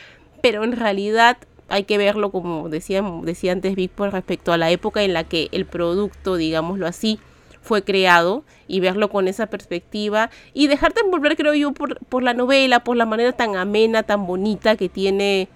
[0.42, 1.38] pero en realidad
[1.68, 5.24] hay que verlo como decía, decía antes Vic por respecto a la época en la
[5.24, 7.20] que el producto, digámoslo así,
[7.62, 12.34] fue creado y verlo con esa perspectiva y dejarte envolver, creo yo, por, por la
[12.34, 15.48] novela, por la manera tan amena, tan bonita que tiene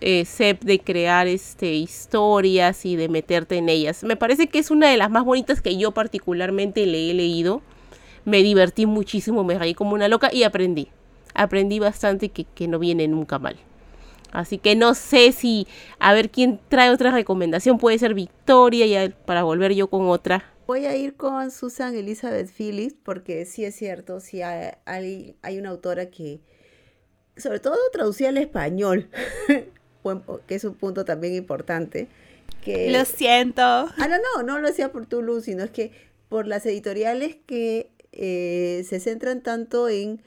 [0.00, 0.26] eh,
[0.60, 4.02] de crear este, historias y de meterte en ellas.
[4.02, 7.62] Me parece que es una de las más bonitas que yo particularmente le he leído.
[8.24, 10.88] Me divertí muchísimo, me reí como una loca y aprendí.
[11.34, 13.56] Aprendí bastante que, que no viene nunca mal.
[14.32, 15.66] Así que no sé si,
[15.98, 17.78] a ver quién trae otra recomendación.
[17.78, 20.44] Puede ser Victoria, y para volver yo con otra.
[20.66, 25.70] Voy a ir con Susan Elizabeth Phillips porque sí es cierto, sí hay, hay, una
[25.70, 26.40] autora que,
[27.36, 29.08] sobre todo traducía al español,
[30.46, 32.08] que es un punto también importante.
[32.62, 33.62] Que, lo siento.
[33.62, 35.92] Ah, no, no, no lo decía por tu luz, sino es que
[36.28, 40.22] por las editoriales que eh, se centran tanto en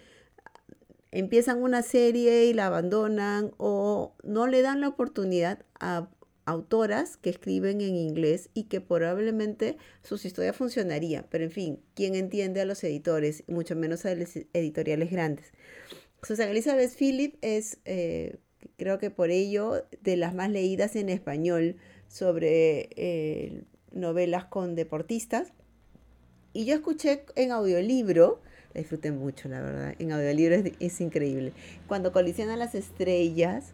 [1.11, 6.07] empiezan una serie y la abandonan o no le dan la oportunidad a
[6.45, 11.25] autoras que escriben en inglés y que probablemente sus historias funcionarían.
[11.29, 13.43] Pero en fin, ¿quién entiende a los editores?
[13.47, 15.51] Mucho menos a las editoriales grandes.
[16.23, 18.37] Susan Elizabeth Philip es, eh,
[18.77, 21.77] creo que por ello, de las más leídas en español
[22.07, 25.53] sobre eh, novelas con deportistas.
[26.53, 28.41] Y yo escuché en audiolibro
[28.73, 29.95] disfruté mucho, la verdad.
[29.99, 31.53] En audiolibro es, es increíble.
[31.87, 33.73] Cuando colisionan las estrellas,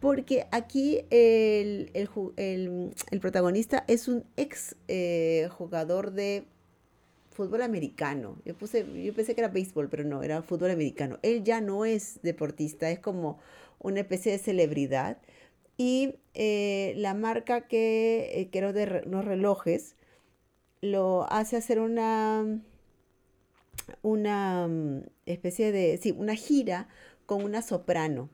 [0.00, 1.90] porque aquí el,
[3.20, 6.44] protagonista es un ex eh, jugador de
[7.34, 8.38] fútbol americano.
[8.44, 11.18] Yo, puse, yo pensé que era béisbol, pero no, era fútbol americano.
[11.22, 13.38] Él ya no es deportista, es como
[13.80, 15.18] una especie de celebridad.
[15.76, 19.96] Y eh, la marca que, eh, creo de unos relojes,
[20.80, 22.60] lo hace hacer una
[24.02, 26.88] una mm, especie de, sí, una gira
[27.26, 28.28] con una soprano.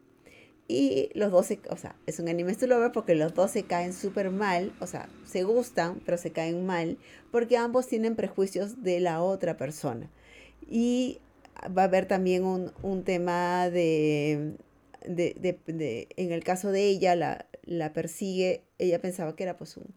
[0.70, 3.92] Y los dos, se, o sea, es un anime lover porque los dos se caen
[3.92, 6.96] súper mal, o sea, se gustan, pero se caen mal,
[7.32, 10.08] porque ambos tienen prejuicios de la otra persona.
[10.68, 11.18] Y
[11.76, 14.54] va a haber también un, un tema de,
[15.04, 19.76] de, de, en el caso de ella, la, la persigue, ella pensaba que era pues
[19.76, 19.92] un,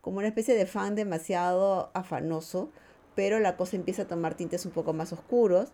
[0.00, 2.72] como una especie de fan demasiado afanoso,
[3.14, 5.68] pero la cosa empieza a tomar tintes un poco más oscuros.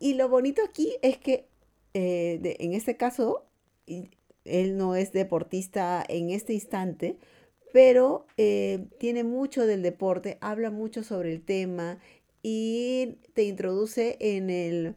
[0.00, 1.46] Y lo bonito aquí es que
[1.98, 3.46] eh, en este caso,
[3.86, 7.16] él no es deportista en este instante,
[7.72, 11.98] pero eh, tiene mucho del deporte, habla mucho sobre el tema
[12.42, 14.96] y te introduce en, el,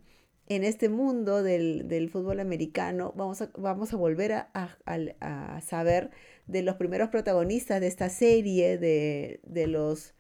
[0.50, 3.14] en este mundo del, fútbol americano.
[3.16, 6.10] Vamos a, vamos a volver a, a, saber
[6.48, 10.16] de los primeros protagonistas de esta serie, de, de los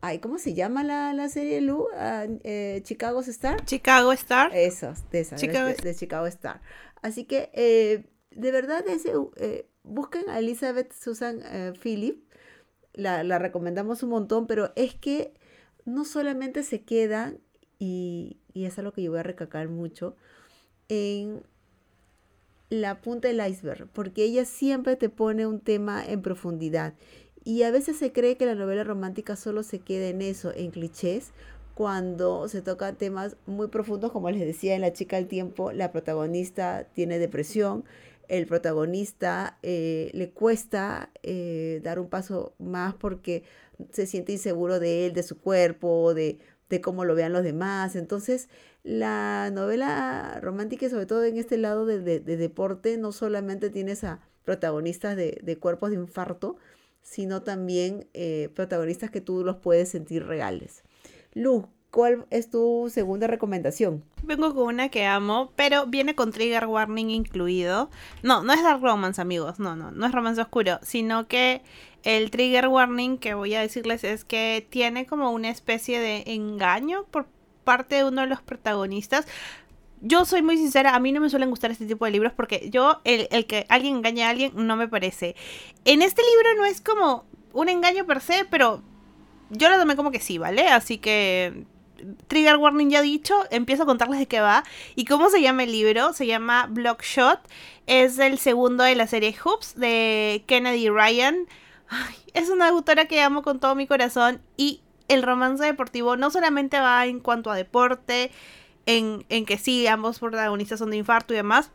[0.00, 1.86] Ay, ¿cómo se llama la, la serie, Lu?
[1.94, 3.64] Ah, eh, ¿Chicago Star?
[3.64, 4.54] Chicago Star.
[4.54, 6.60] Eso, de esa, de, Chicago Star.
[7.02, 11.40] Así que, eh, de verdad, ese, eh, busquen a Elizabeth Susan
[11.80, 12.22] Philip.
[12.94, 15.32] La, la, recomendamos un montón, pero es que
[15.84, 17.38] no solamente se quedan,
[17.78, 20.16] y, y es algo que yo voy a recacar mucho,
[20.88, 21.42] en
[22.70, 26.94] la punta del iceberg, porque ella siempre te pone un tema en profundidad.
[27.48, 30.70] Y a veces se cree que la novela romántica solo se queda en eso, en
[30.70, 31.30] clichés,
[31.72, 35.90] cuando se tocan temas muy profundos, como les decía en La chica del tiempo, la
[35.90, 37.86] protagonista tiene depresión,
[38.28, 43.44] el protagonista eh, le cuesta eh, dar un paso más porque
[43.92, 46.38] se siente inseguro de él, de su cuerpo, de,
[46.82, 47.96] cómo lo vean los demás.
[47.96, 48.50] Entonces,
[48.82, 55.16] la novela romántica, sobre todo en este lado de, deporte, no solamente tienes a protagonistas
[55.16, 56.58] de, de cuerpos de infarto,
[57.08, 60.82] sino también eh, protagonistas que tú los puedes sentir reales.
[61.32, 64.04] Luz, ¿cuál es tu segunda recomendación?
[64.22, 67.88] Vengo con una que amo, pero viene con trigger warning incluido.
[68.22, 69.58] No, no es dark romance, amigos.
[69.58, 71.62] No, no, no es romance oscuro, sino que
[72.02, 77.06] el trigger warning que voy a decirles es que tiene como una especie de engaño
[77.10, 77.26] por
[77.64, 79.26] parte de uno de los protagonistas.
[80.00, 82.68] Yo soy muy sincera, a mí no me suelen gustar este tipo de libros porque
[82.70, 85.34] yo, el, el que alguien engañe a alguien, no me parece.
[85.84, 88.82] En este libro no es como un engaño per se, pero
[89.50, 90.68] yo lo tomé como que sí, ¿vale?
[90.68, 91.64] Así que
[92.28, 94.64] Trigger Warning ya dicho, empiezo a contarles de qué va.
[94.94, 96.12] ¿Y cómo se llama el libro?
[96.12, 97.40] Se llama Blockshot.
[97.86, 101.46] Es el segundo de la serie Hoops de Kennedy Ryan.
[102.34, 104.40] es una autora que amo con todo mi corazón.
[104.56, 108.30] Y el romance deportivo no solamente va en cuanto a deporte,
[108.88, 111.70] en, en que sí, ambos protagonistas son de infarto y demás,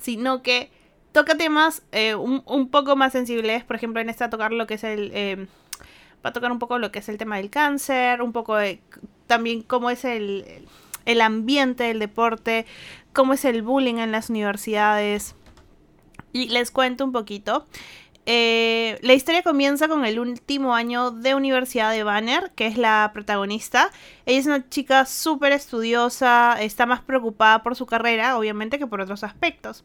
[0.00, 0.70] sino que
[1.10, 3.64] toca temas eh, un, un, poco más sensibles.
[3.64, 5.10] Por ejemplo, en esta tocar lo que es el...
[5.12, 5.48] Eh,
[6.24, 8.80] va a tocar un poco lo que es el tema del cáncer, un poco de
[9.26, 10.44] también cómo es el,
[11.04, 12.64] el ambiente del deporte,
[13.12, 15.34] cómo es el bullying en las universidades.
[16.32, 17.66] Y les cuento un poquito.
[18.32, 23.10] Eh, la historia comienza con el último año de universidad de Banner, que es la
[23.12, 23.90] protagonista.
[24.24, 29.00] Ella es una chica súper estudiosa, está más preocupada por su carrera, obviamente, que por
[29.00, 29.82] otros aspectos.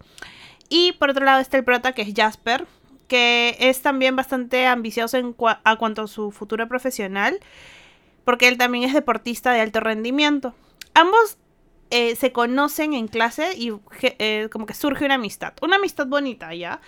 [0.70, 2.68] Y por otro lado está el prota, que es Jasper,
[3.08, 7.40] que es también bastante ambicioso en a cuanto a su futuro profesional,
[8.26, 10.54] porque él también es deportista de alto rendimiento.
[10.94, 11.40] Ambos
[11.90, 16.54] eh, se conocen en clase y eh, como que surge una amistad, una amistad bonita
[16.54, 16.80] ya.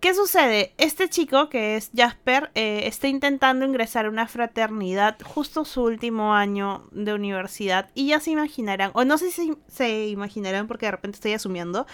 [0.00, 0.74] ¿Qué sucede?
[0.76, 6.34] Este chico, que es Jasper, eh, está intentando ingresar a una fraternidad justo su último
[6.34, 7.90] año de universidad.
[7.94, 11.86] Y ya se imaginarán, o no sé si se imaginarán porque de repente estoy asumiendo.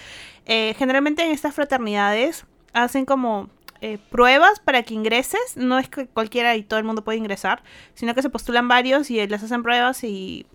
[0.44, 3.48] generalmente en estas fraternidades hacen como
[3.82, 5.56] eh, pruebas para que ingreses.
[5.56, 7.62] No es que cualquiera y todo el mundo puede ingresar,
[7.94, 10.46] sino que se postulan varios y les hacen pruebas y,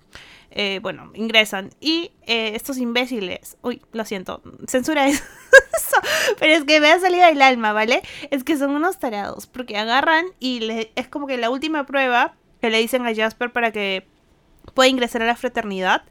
[0.55, 1.69] eh, bueno, ingresan.
[1.79, 5.23] Y eh, estos imbéciles, uy, lo siento, censura eso,
[6.39, 8.01] pero es que me ha salido del alma, ¿vale?
[8.31, 12.69] Es que son unos tarados, porque agarran y es como que la última prueba que
[12.69, 14.07] le dicen a Jasper para que
[14.73, 16.03] pueda ingresar a la fraternidad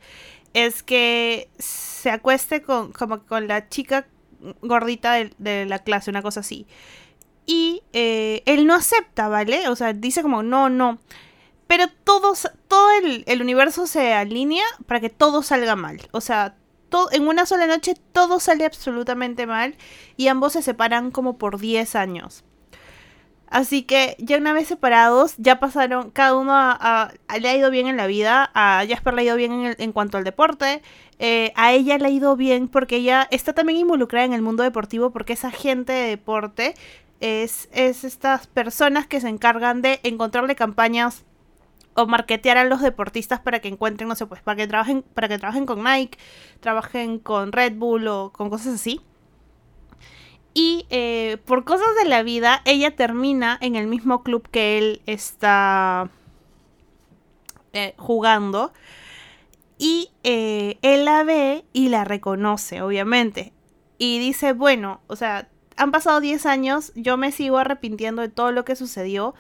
[0.53, 4.07] es que se acueste con, como con la chica
[4.63, 6.67] gordita de, de la clase, una cosa así
[7.47, 9.69] y eh, él no acepta, ¿vale?
[9.69, 10.99] O sea, dice como, no, no.
[11.77, 12.89] Pero todos, todo
[13.27, 16.01] el, universo se alinea para que todo salga mal.
[16.13, 16.55] O sea,
[16.89, 19.75] todo, en una sola noche todo sale absolutamente mal
[20.17, 22.45] y ambos se separan como por 10 años.
[23.49, 27.11] Así que ya una vez separados, ya pasaron, cada uno a,
[27.41, 30.17] le ha ido bien en la vida, a Jasper le ha ido bien en, cuanto
[30.17, 30.81] al deporte,
[31.19, 34.63] eh, a ella le ha ido bien porque ella está también involucrada en el mundo
[34.63, 36.77] deportivo porque es agente de deporte
[37.19, 41.25] es, estas personas que se encargan de encontrarle campañas
[41.95, 45.29] o marketear a los deportistas para que encuentren, no sé, pues para que trabajen, para
[45.29, 46.19] que trabajen con Nike,
[46.61, 49.01] trabajen con Red Bull o con cosas así.
[50.55, 55.03] Y eh, por cosas de la vida, ella termina en el mismo club que él
[55.07, 56.11] está
[57.73, 58.73] eh, jugando.
[59.79, 63.53] Y eh, él la ve y la reconoce, obviamente.
[63.99, 68.53] Y dice, bueno, o sea, han pasado 10 años, yo me sigo arrepintiendo de todo
[68.53, 69.35] lo que sucedió.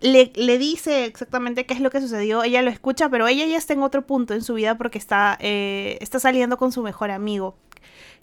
[0.00, 3.74] Le, dice exactamente qué es lo que sucedió, ella lo escucha, pero ella ya está
[3.74, 7.58] en otro punto en su vida porque está, eh, está saliendo con su mejor amigo,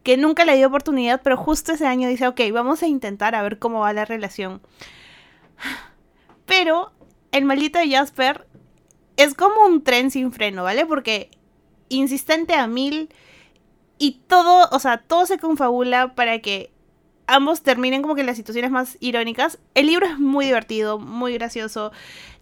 [0.01, 3.43] que nunca le dio oportunidad, pero justo ese año dice, ok, vamos a intentar a
[3.43, 4.61] ver cómo va la relación.
[6.47, 6.93] Pero
[7.31, 8.47] el maldito de Jasper
[9.17, 10.85] es como un tren sin freno, ¿vale?
[10.85, 11.29] Porque
[11.89, 13.13] insistente a mil
[13.97, 16.71] y todo, o sea, todo se confabula para que
[17.27, 19.59] ambos terminen como que en las situaciones más irónicas.
[19.75, 21.91] El libro es muy divertido, muy gracioso,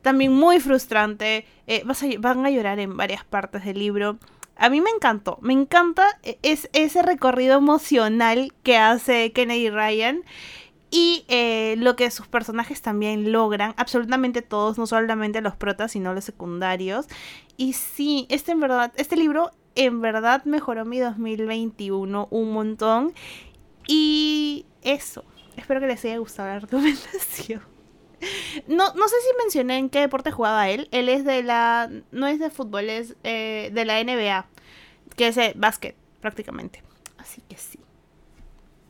[0.02, 1.46] también muy frustrante.
[1.68, 1.84] Eh,
[2.20, 4.18] van a llorar en varias partes del libro.
[4.58, 10.24] A mí me encantó, me encanta e, es, ese recorrido emocional que hace Kennedy Ryan
[10.92, 16.14] y eh, lo que sus personajes también logran, absolutamente todos, no solamente los protas, sino
[16.14, 17.08] los secundarios.
[17.58, 23.14] Y sí, este en verdad, este libro en verdad mejoró mi 2021 un montón.
[23.88, 25.26] Y eso.
[25.58, 27.62] Espero que les haya gustado la recomendación.
[28.68, 30.88] No, no sé si mencioné en qué deporte jugaba él.
[30.92, 31.92] Él es de la.
[32.12, 34.48] No es de fútbol, es eh, de la NBA.
[35.16, 36.82] Que es básquet, prácticamente.
[37.18, 37.80] Así que sí.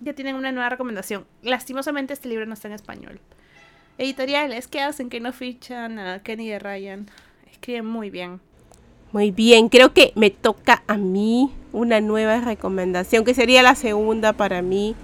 [0.02, 1.26] Ya tienen una nueva recomendación.
[1.41, 3.20] Lastimosamente este libro no está en español.
[3.98, 7.10] Editoriales, ¿qué hacen que no fichan a Kenny de Ryan?
[7.50, 8.41] Escriben muy bien.
[9.14, 14.34] Muy bien, creo que me toca a mí una nueva recomendación, que sería la segunda
[14.34, 14.96] para mí.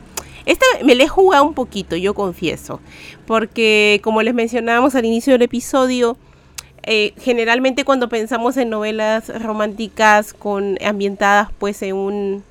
[0.46, 2.80] Esta me la he jugado un poquito, yo confieso,
[3.26, 6.18] porque como les mencionábamos al inicio del episodio,
[6.84, 12.44] eh, generalmente cuando pensamos en novelas románticas con ambientadas pues en un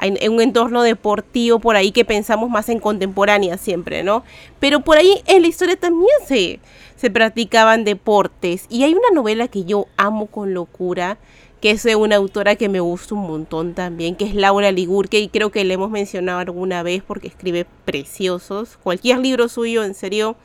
[0.00, 4.22] en, un entorno deportivo por ahí que pensamos más en contemporánea siempre, ¿no?
[4.60, 6.60] Pero por ahí en la historia también se,
[6.96, 8.66] se practicaban deportes.
[8.68, 11.18] Y hay una novela que yo amo con locura,
[11.60, 15.18] que es de una autora que me gusta un montón también, que es Laura Ligurque,
[15.18, 18.78] y creo que le hemos mencionado alguna vez porque escribe preciosos.
[18.82, 20.36] Cualquier libro suyo, en serio,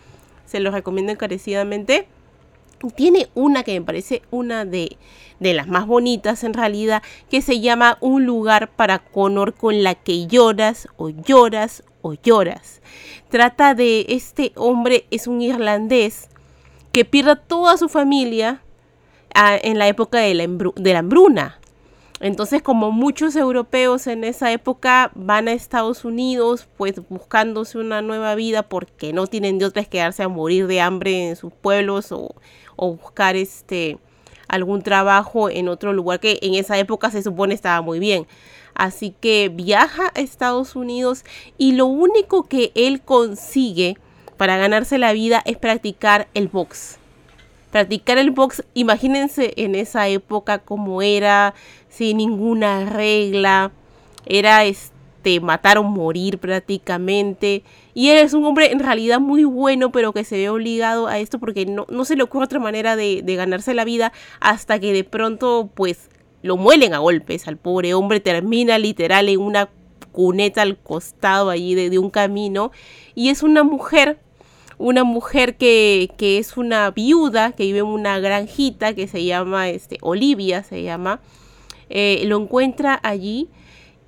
[0.45, 2.07] se los recomiendo encarecidamente.
[2.95, 4.97] Tiene una que me parece una de,
[5.39, 9.95] de las más bonitas en realidad, que se llama Un lugar para Connor con la
[9.95, 12.81] que lloras o lloras o lloras.
[13.29, 16.29] Trata de este hombre, es un irlandés,
[16.91, 18.62] que pierde toda su familia
[19.35, 21.59] en la época de la, de la hambruna.
[22.19, 28.33] Entonces, como muchos europeos en esa época van a Estados Unidos, pues buscándose una nueva
[28.35, 32.33] vida porque no tienen de otras quedarse a morir de hambre en sus pueblos o,
[32.77, 33.97] o buscar este
[34.47, 38.27] algún trabajo en otro lugar que en esa época se supone estaba muy bien.
[38.75, 41.25] Así que viaja a Estados Unidos
[41.57, 43.97] y lo único que él consigue
[44.37, 46.99] para ganarse la vida es practicar el box.
[47.73, 51.55] Practicar el box, imagínense en esa época como era,
[51.89, 53.71] sin ninguna regla,
[54.27, 57.63] era este matar o morir prácticamente.
[57.95, 61.17] Y él es un hombre en realidad muy bueno, pero que se ve obligado a
[61.17, 64.77] esto porque no, no se le ocurre otra manera de, de ganarse la vida hasta
[64.77, 66.11] que de pronto pues
[66.43, 69.69] lo muelen a golpes al pobre hombre, termina literal en una
[70.11, 72.71] cuneta al costado allí de, de un camino
[73.15, 74.19] y es una mujer
[74.77, 79.69] una mujer que, que, es una viuda que vive en una granjita que se llama
[79.69, 81.19] este Olivia se llama
[81.89, 83.49] eh, lo encuentra allí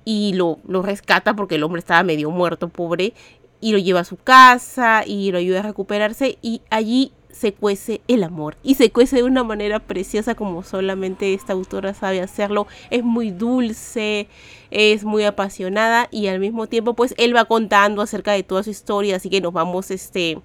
[0.04, 3.12] y lo, lo rescata porque el hombre estaba medio muerto pobre
[3.60, 8.00] y lo lleva a su casa y lo ayuda a recuperarse y allí se cuece
[8.08, 12.66] el amor y se cuece de una manera preciosa como solamente esta autora sabe hacerlo.
[12.90, 14.28] Es muy dulce,
[14.70, 18.70] es muy apasionada y al mismo tiempo pues él va contando acerca de toda su
[18.70, 20.38] historia, así que nos vamos este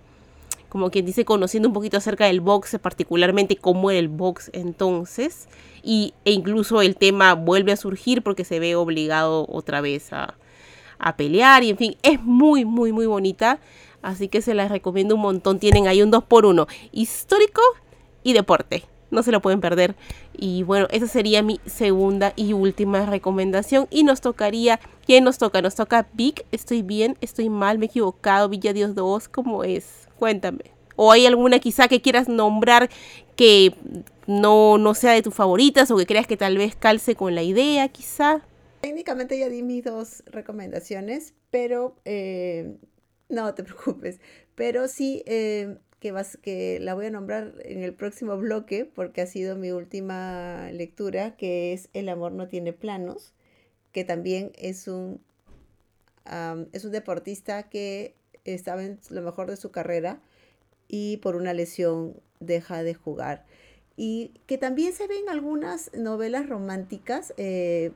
[0.72, 5.50] como quien dice conociendo un poquito acerca del box, particularmente cómo era el box entonces
[5.84, 10.36] y e incluso el tema vuelve a surgir porque se ve obligado otra vez a
[10.98, 13.60] a pelear y en fin, es muy muy muy bonita.
[14.02, 15.60] Así que se las recomiendo un montón.
[15.60, 16.68] Tienen ahí un 2x1.
[16.92, 17.62] Histórico
[18.24, 18.91] y deporte.
[19.12, 19.96] No se lo pueden perder.
[20.36, 23.88] Y bueno, esa sería mi segunda y última recomendación.
[23.92, 24.80] Y nos tocaría.
[25.06, 25.62] ¿Quién nos toca?
[25.62, 26.46] Nos toca Vic.
[26.52, 28.50] Estoy bien, estoy mal, me he equivocado.
[28.50, 30.08] Villa Dios 2, ¿cómo es?
[30.18, 30.72] Cuéntame.
[30.96, 32.90] ¿O hay alguna quizá que quieras nombrar
[33.36, 33.76] que
[34.28, 37.44] no, no sea de tus favoritas o que creas que tal vez calce con la
[37.44, 38.42] idea, quizá?
[38.82, 42.78] Técnicamente ya di mis dos recomendaciones, pero eh,
[43.30, 44.20] no te preocupes,
[44.56, 49.22] pero sí eh, que, vas, que la voy a nombrar en el próximo bloque porque
[49.22, 53.34] ha sido mi última lectura, que es El amor no tiene planos,
[53.94, 55.22] que también es un,
[56.74, 60.20] es un deportista que estaba en lo mejor de su carrera
[60.88, 63.46] y por una lesión deja de jugar.
[63.96, 67.92] Y que también se ve en algunas novelas románticas, eh,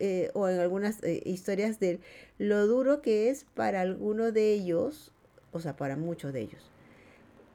[0.00, 2.00] eh, o en algunas eh, historias de
[2.38, 5.12] lo duro que es para alguno de ellos,
[5.52, 6.70] o sea, para muchos de ellos,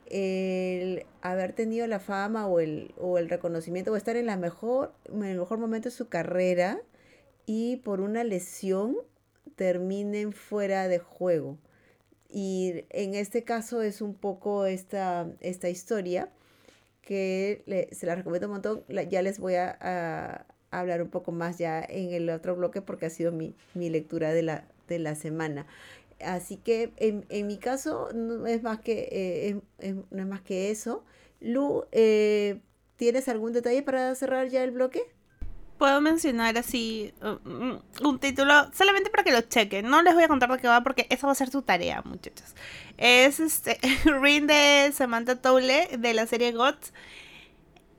[0.07, 4.93] el haber tenido la fama o el, o el reconocimiento o estar en, la mejor,
[5.05, 6.79] en el mejor momento de su carrera
[7.45, 8.97] y por una lesión
[9.55, 11.57] terminen fuera de juego.
[12.29, 16.29] Y en este caso es un poco esta, esta historia
[17.01, 18.83] que se la recomiendo un montón.
[19.09, 23.09] ya les voy a, hablar un poco más ya en el otro bloque porque ha
[23.09, 25.65] sido mi, lectura de la, de la semana.
[26.19, 31.03] Así que en, mi caso no es más que, eh, no es más que eso.
[31.41, 32.61] Lu, eh,
[32.95, 35.01] ¿tienes algún detalle para cerrar ya el bloque?
[35.77, 39.89] Puedo mencionar así uh, un título solamente para que lo chequen.
[39.89, 42.01] No les voy a contar de qué va porque esa va a ser su tarea,
[42.05, 42.55] muchachos.
[42.97, 43.77] Es este
[44.21, 46.93] Ring de Samantha Toule de la serie GOTS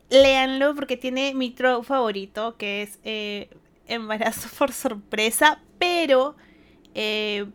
[0.08, 3.48] léanlo porque tiene mi trope favorito, que es eh,
[3.86, 6.36] embarazo por sorpresa, pero
[6.94, 7.46] eh,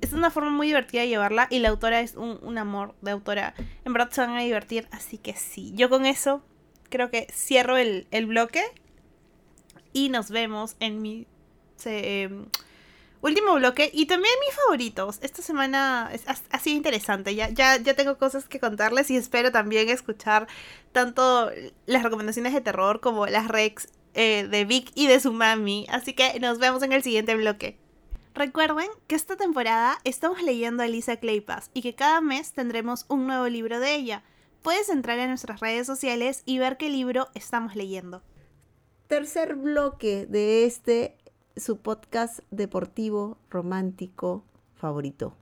[0.00, 3.54] es una forma muy divertida de llevarla y la autora es un, amor de autora.
[3.84, 5.72] En verdad se van a divertir, así que sí.
[5.74, 6.42] Yo con eso
[6.88, 8.62] creo que cierro el, bloque
[9.92, 11.26] y nos vemos en mi...
[11.84, 12.46] Em,
[13.20, 15.18] último bloque y también mis favoritos.
[15.22, 16.10] Esta semana
[16.50, 17.34] ha, sido interesante.
[17.34, 20.46] Ya, ya, ya tengo cosas que contarles y espero también escuchar
[20.92, 21.50] tanto
[21.86, 25.86] las recomendaciones de terror como las rex eh, de Vic y de su mami.
[25.90, 27.78] Así que nos vemos en el siguiente bloque.
[28.34, 33.28] Recuerden que esta temporada estamos leyendo a Elisa Claypass y que cada mes tendremos un
[33.28, 34.24] nuevo libro de ella.
[34.60, 38.22] puedes entrar a nuestras redes sociales y ver qué libro estamos leyendo.
[39.06, 41.16] Tercer bloque de este,
[41.54, 44.42] su podcast deportivo romántico
[44.74, 45.36] favorito.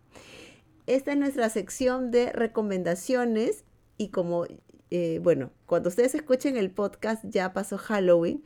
[0.87, 3.65] Esta es nuestra sección de recomendaciones
[3.97, 4.45] y como,
[4.91, 8.45] eh, bueno, cuando ustedes escuchen el podcast ya pasó Halloween,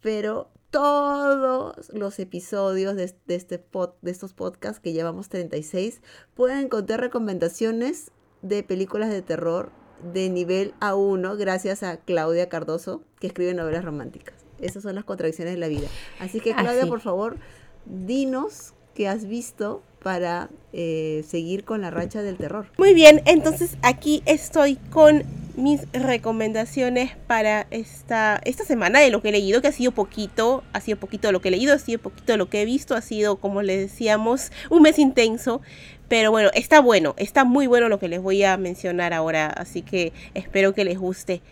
[0.00, 6.02] pero todos los episodios de, este pod, de estos podcasts, que llevamos 36,
[6.34, 8.10] pueden encontrar recomendaciones
[8.42, 9.70] de películas de terror
[10.12, 14.34] de nivel A1 gracias a Claudia Cardoso, que escribe novelas románticas.
[14.60, 15.88] Esas son las contradicciones de la vida.
[16.20, 17.38] Así que Claudia, por favor,
[17.86, 22.68] dinos qué has visto para eh, seguir con la racha del terror.
[22.78, 25.24] Muy bien, entonces aquí estoy con
[25.56, 30.62] mis recomendaciones para esta, esta semana de lo que he leído, que ha sido poquito,
[30.72, 32.64] ha sido poquito de lo que he leído, ha sido poquito de lo que he
[32.64, 35.60] visto, ha sido, como les decíamos, un mes intenso.
[36.06, 39.82] Pero bueno, está bueno, está muy bueno lo que les voy a mencionar ahora, así
[39.82, 41.42] que espero que les guste.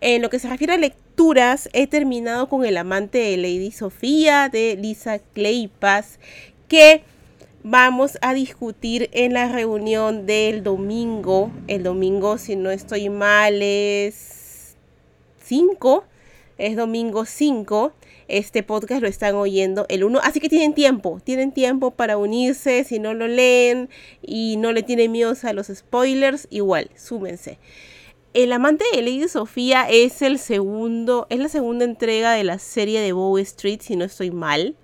[0.00, 4.48] En lo que se refiere a lecturas, he terminado con El amante de Lady Sofía
[4.48, 6.18] de Lisa Claypas,
[6.66, 7.02] que
[7.62, 11.50] vamos a discutir en la reunión del domingo.
[11.66, 14.76] El domingo, si no estoy mal, es
[15.44, 16.04] 5.
[16.58, 17.92] Es domingo 5.
[18.28, 20.20] Este podcast lo están oyendo el 1.
[20.22, 21.20] Así que tienen tiempo.
[21.22, 22.84] Tienen tiempo para unirse.
[22.84, 23.88] Si no lo leen
[24.22, 27.58] y no le tienen miedo a los spoilers, igual, súmense.
[28.32, 33.00] El amante de Lady Sofía es el segundo, es la segunda entrega de la serie
[33.00, 34.76] de Bow Street, si no estoy mal.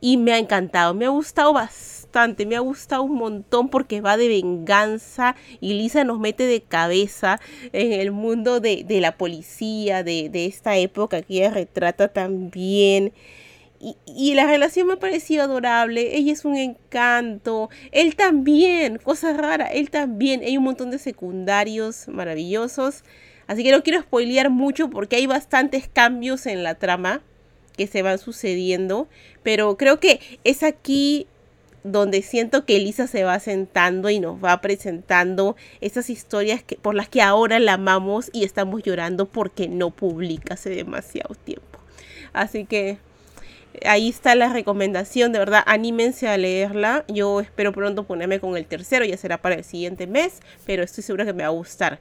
[0.00, 4.16] Y me ha encantado, me ha gustado bastante, me ha gustado un montón porque va
[4.16, 7.38] de venganza y Lisa nos mete de cabeza
[7.72, 13.12] en el mundo de, la policía, de, de, esta época que ella retrata también.
[14.06, 19.68] Y, la relación me ha parecido adorable, ella es un encanto, él también, cosa rara,
[19.68, 23.04] él también, hay un montón de secundarios maravillosos,
[23.46, 27.22] así que no quiero spoilear mucho porque hay bastantes cambios en la trama
[27.80, 29.08] que se van sucediendo,
[29.42, 31.26] pero creo que es aquí
[31.82, 36.94] donde siento que Elisa se va sentando y nos va presentando esas historias que, por
[36.94, 41.78] las que ahora la amamos y estamos llorando porque no publica hace demasiado tiempo.
[42.34, 42.98] Así que
[43.86, 47.06] ahí está la recomendación, de verdad, anímense a leerla.
[47.08, 51.02] Yo espero pronto ponerme con el tercero, ya será para el siguiente mes, pero estoy
[51.02, 51.98] segura que me va a gustar.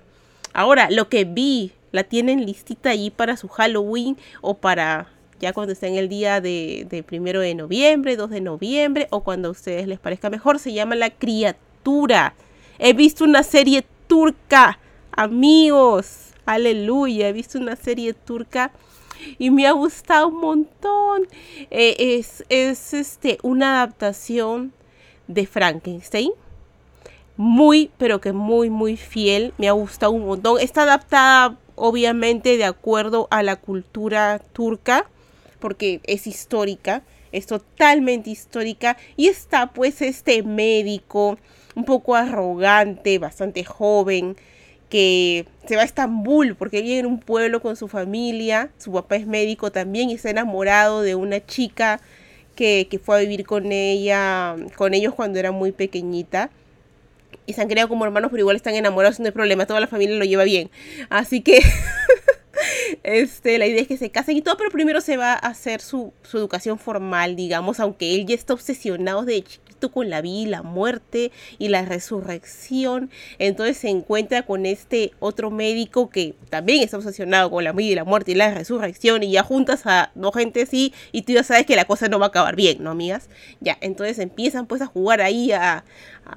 [0.51, 5.07] Ahora, lo que vi, la tienen listita allí para su Halloween o para
[5.39, 9.23] ya cuando esté en el día de, de primero de noviembre, 2 de noviembre o
[9.23, 12.35] cuando a ustedes les parezca mejor, se llama La Criatura.
[12.77, 14.79] He visto una serie turca,
[15.11, 18.71] amigos, aleluya, he visto una serie turca
[19.37, 21.27] y me ha gustado un montón.
[21.71, 24.73] Eh, es, es este, una adaptación
[25.27, 26.31] de Frankenstein.
[27.37, 29.53] Muy, pero que muy, muy fiel.
[29.57, 30.59] Me ha gustado un montón.
[30.59, 35.09] Está adaptada, obviamente, de acuerdo a la cultura turca,
[35.59, 37.03] porque es histórica.
[37.31, 38.97] Es totalmente histórica.
[39.15, 41.37] Y está, pues, este médico
[41.75, 44.35] un poco arrogante, bastante joven,
[44.89, 49.15] que se va a Estambul porque vive en un pueblo con su familia, su papá
[49.15, 52.01] es médico también y está enamorado de una chica
[52.55, 56.49] que, que fue a vivir con ella, con ellos cuando era muy pequeñita.
[57.45, 59.87] Y se han creado como hermanos, pero igual están enamorados, no hay problema, toda la
[59.87, 60.69] familia lo lleva bien.
[61.09, 61.61] Así que
[63.03, 65.81] este, la idea es que se casen y todo, pero primero se va a hacer
[65.81, 69.43] su, su educación formal, digamos, aunque él ya está obsesionado de
[69.87, 73.09] con la vida y la muerte y la resurrección.
[73.37, 77.95] Entonces se encuentra con este otro médico que también está obsesionado con la vida y
[77.95, 81.43] la muerte y la resurrección y ya juntas a dos gente así y tú ya
[81.43, 83.29] sabes que la cosa no va a acabar bien, ¿no, amigas?
[83.61, 85.85] Ya, entonces empiezan pues a jugar ahí a,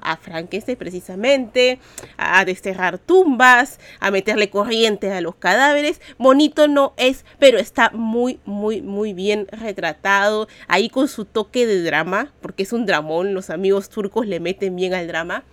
[0.01, 1.79] a Frankenstein precisamente,
[2.17, 6.01] a desterrar tumbas, a meterle corriente a los cadáveres.
[6.17, 10.47] Bonito no es, pero está muy, muy, muy bien retratado.
[10.67, 14.75] Ahí con su toque de drama, porque es un dramón, los amigos turcos le meten
[14.75, 15.43] bien al drama.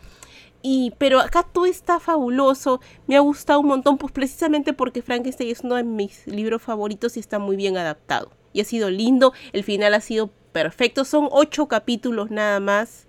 [0.62, 5.50] Y, pero acá todo está fabuloso, me ha gustado un montón, pues precisamente porque Frankenstein
[5.50, 8.30] es uno de mis libros favoritos y está muy bien adaptado.
[8.52, 13.06] Y ha sido lindo, el final ha sido perfecto, son ocho capítulos nada más.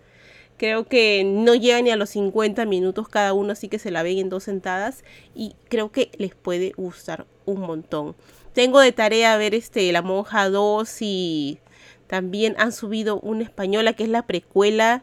[0.61, 4.03] Creo que no llega ni a los 50 minutos cada uno, así que se la
[4.03, 5.03] ven en dos sentadas
[5.33, 8.15] y creo que les puede gustar un montón.
[8.53, 11.57] Tengo de tarea ver este La Monja 2 y
[12.05, 15.01] también han subido una española que es la precuela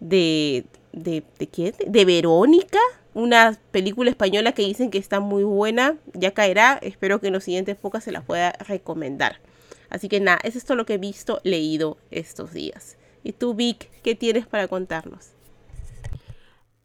[0.00, 1.22] de de
[1.52, 1.72] quién?
[1.86, 2.80] De Verónica,
[3.14, 7.44] una película española que dicen que está muy buena, ya caerá, espero que en los
[7.44, 9.36] siguientes pocas se la pueda recomendar.
[9.88, 12.96] Así que nada, es todo lo que he visto, leído estos días.
[13.22, 15.32] ¿Y tú, Vic, qué tienes para contarnos?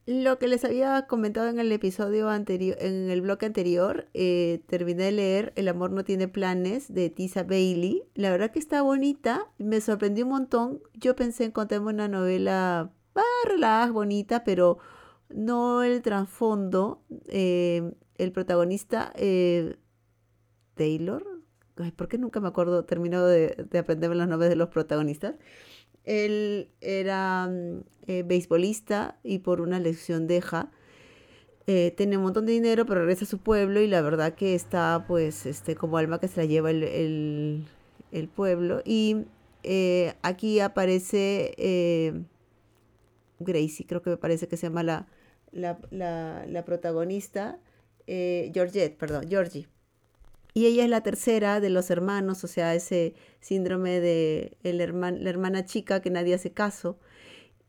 [0.05, 5.05] lo que les había comentado en el episodio anterior, en el bloque anterior, eh, terminé
[5.05, 8.03] de leer El amor no tiene planes de Tisa Bailey.
[8.13, 10.81] La verdad que está bonita, me sorprendió un montón.
[10.93, 14.77] Yo pensé encontrarme una novela ah, relajada, bonita, pero
[15.29, 17.01] no el trasfondo.
[17.27, 19.75] Eh, el protagonista, eh,
[20.75, 21.35] Taylor,
[21.77, 22.85] Ay, ¿por qué nunca me acuerdo?
[22.85, 25.35] Termino de, de aprenderme los nombres de los protagonistas.
[26.05, 30.71] Él era mm, eh, beisbolista y por una lección deja.
[31.67, 34.53] Eh, tiene un montón de dinero, pero regresa a su pueblo y la verdad que
[34.53, 37.65] está pues este como alma que se la lleva el, el,
[38.11, 38.81] el pueblo.
[38.85, 39.25] Y
[39.63, 42.25] eh, aquí aparece
[43.39, 45.07] Gracie, creo que me parece que se llama la,
[45.51, 47.59] la, la, la protagonista,
[48.07, 49.67] Georgette, perdón, Georgie.
[50.57, 55.21] Y ella es la tercera de los hermanos, o sea, ese síndrome de el herman,
[55.21, 56.97] la hermana chica que nadie hace caso.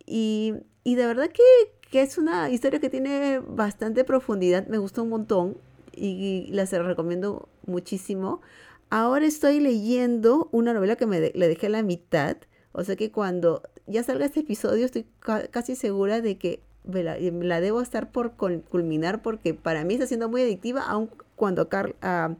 [0.07, 1.43] Y, y de verdad que,
[1.91, 5.57] que, es una historia que tiene bastante profundidad, me gustó un montón
[5.93, 8.41] y, y la se recomiendo muchísimo.
[8.89, 12.37] Ahora estoy leyendo una novela que me de, le dejé a la mitad,
[12.71, 17.03] o sea que cuando ya salga este episodio estoy ca casi segura de que me
[17.03, 21.69] la, la, debo estar por culminar porque para mí está siendo muy adictiva, aun cuando
[21.69, 21.97] Carl...
[22.01, 22.37] Uh,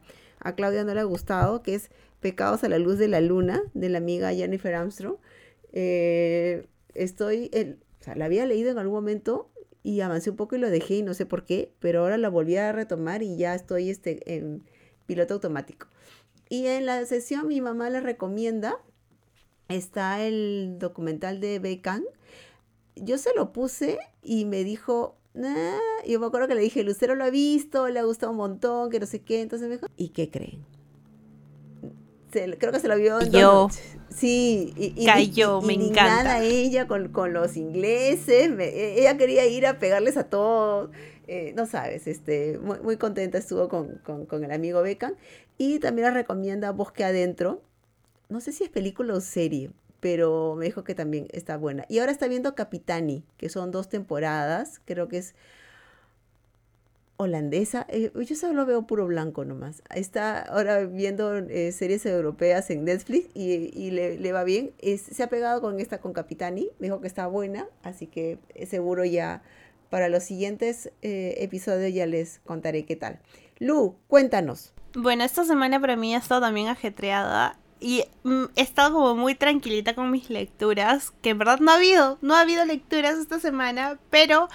[0.47, 1.89] a Claudia no le ha gustado, que es
[2.21, 5.17] Pecados a la luz de la luna, de la amiga Jennifer Armstrong.
[5.73, 9.51] Eh, estoy, el, o sea, la había leído en algún momento
[9.83, 12.29] y avancé un poco y lo dejé y no sé por qué, pero ahora la
[12.29, 14.63] volví a retomar y ya estoy este, en
[15.05, 15.87] piloto automático.
[16.49, 18.77] Y en la sesión mi mamá le recomienda,
[19.67, 22.05] está el documental de Beckham.
[22.95, 25.77] Yo se lo puse y me dijo, Nah,
[26.07, 28.89] yo me acuerdo que le dije, Lucero lo ha visto, le ha gustado un montón,
[28.89, 29.41] que no sé qué.
[29.41, 30.65] Entonces me dijo, ¿y qué creen?
[32.33, 33.69] Se, creo que se lo vio en Yo.
[34.09, 36.41] Sí, y, cayó, y, me encanta.
[36.41, 40.89] ella con, con los ingleses, me, e, ella quería ir a pegarles a todos.
[41.27, 45.13] Eh, no sabes, este, muy, muy contenta estuvo con, con, con, el amigo Beckham.
[45.59, 47.61] Y también la recomienda Bosque Adentro.
[48.29, 49.69] No sé si es película o serie,
[49.99, 51.85] pero me dijo que también está buena.
[51.89, 55.35] Y ahora está viendo Capitani, que son dos temporadas, creo que es
[57.17, 57.85] holandesa.
[57.89, 59.81] Eh, yo solo veo puro blanco nomás.
[59.93, 64.71] Está ahora viendo eh, series europeas en Netflix y, y le, le, va bien.
[64.97, 68.37] Se ha pegado con esta, con Capitani, me dijo que está buena, así que
[68.67, 69.41] seguro ya
[69.89, 73.19] para los siguientes eh, episodios ya les contaré qué tal.
[73.59, 74.73] Lu, cuéntanos.
[74.93, 79.35] Bueno, esta semana para mí ha estado también ajetreada y mm, he estado como muy
[79.35, 83.39] tranquilita con mis lecturas, que en verdad no ha habido, no ha habido lecturas esta
[83.39, 84.47] semana, pero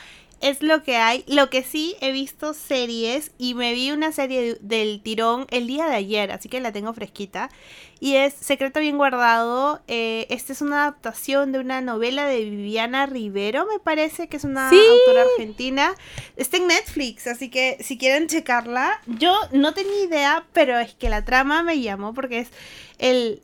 [0.43, 1.25] es lo que hay.
[1.29, 5.87] Lo que sí he visto series y me vi una serie del tirón el día
[5.87, 7.49] de ayer, así que la tengo fresquita.
[8.01, 9.81] Y es Secreto Bien Guardado.
[9.87, 14.43] Eh, esta es una adaptación de una novela de Viviana Rivero, me parece que es
[14.45, 14.77] una ¿Sí?
[14.77, 15.95] autora argentina.
[16.37, 19.01] Está en Netflix, así que si quieren checarla.
[19.07, 22.51] Yo no tenía idea, pero es que la trama me llamó porque es
[23.03, 23.43] el...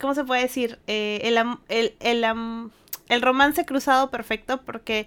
[0.00, 0.78] ¿Cómo se puede decir?
[0.86, 1.36] Eh, el,
[1.68, 2.70] el, el,
[3.08, 5.06] el, romance cruzado perfecto porque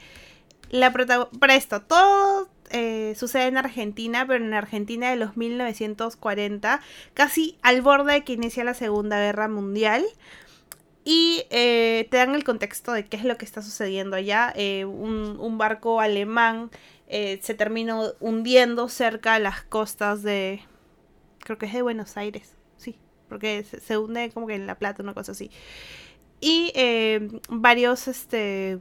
[0.70, 6.82] la Presto, todo eh, sucede en Argentina, pero en Argentina de los 1940,
[7.14, 10.04] casi al borde de que inicia la Segunda Guerra Mundial.
[11.06, 14.52] Y eh, te dan el contexto de qué es lo que está sucediendo allá.
[14.56, 16.72] Eh, un, un, barco alemán
[17.08, 20.62] se terminó hundiendo cerca de las costas de...
[21.40, 22.56] Creo que es de Buenos Aires,
[23.34, 25.52] porque se, se hunde como que en La Plata, una cosa así.
[26.40, 28.78] Y eh, varios, este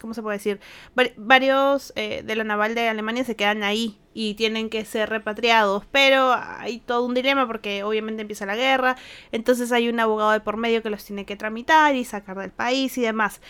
[0.00, 0.60] ¿cómo se puede decir?
[0.94, 5.08] Var varios eh, de la naval de Alemania se quedan ahí y tienen que ser
[5.08, 8.96] repatriados, pero hay todo un dilema porque obviamente empieza la guerra,
[9.32, 12.50] entonces hay un abogado de por medio que los tiene que tramitar y sacar del
[12.50, 13.40] país y demás.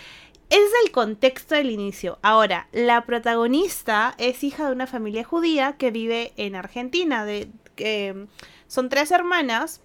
[0.50, 2.18] Ese es el contexto del inicio.
[2.22, 7.26] Ahora, la protagonista es hija de una familia judía que vive en Argentina.
[7.26, 8.26] De, eh,
[8.66, 9.82] son tres hermanas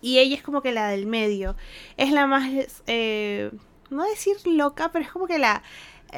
[0.00, 1.56] y ella es como que la del medio.
[1.96, 2.82] Es la más...
[2.86, 3.50] Eh,
[3.90, 5.62] no decir loca, pero es como que la,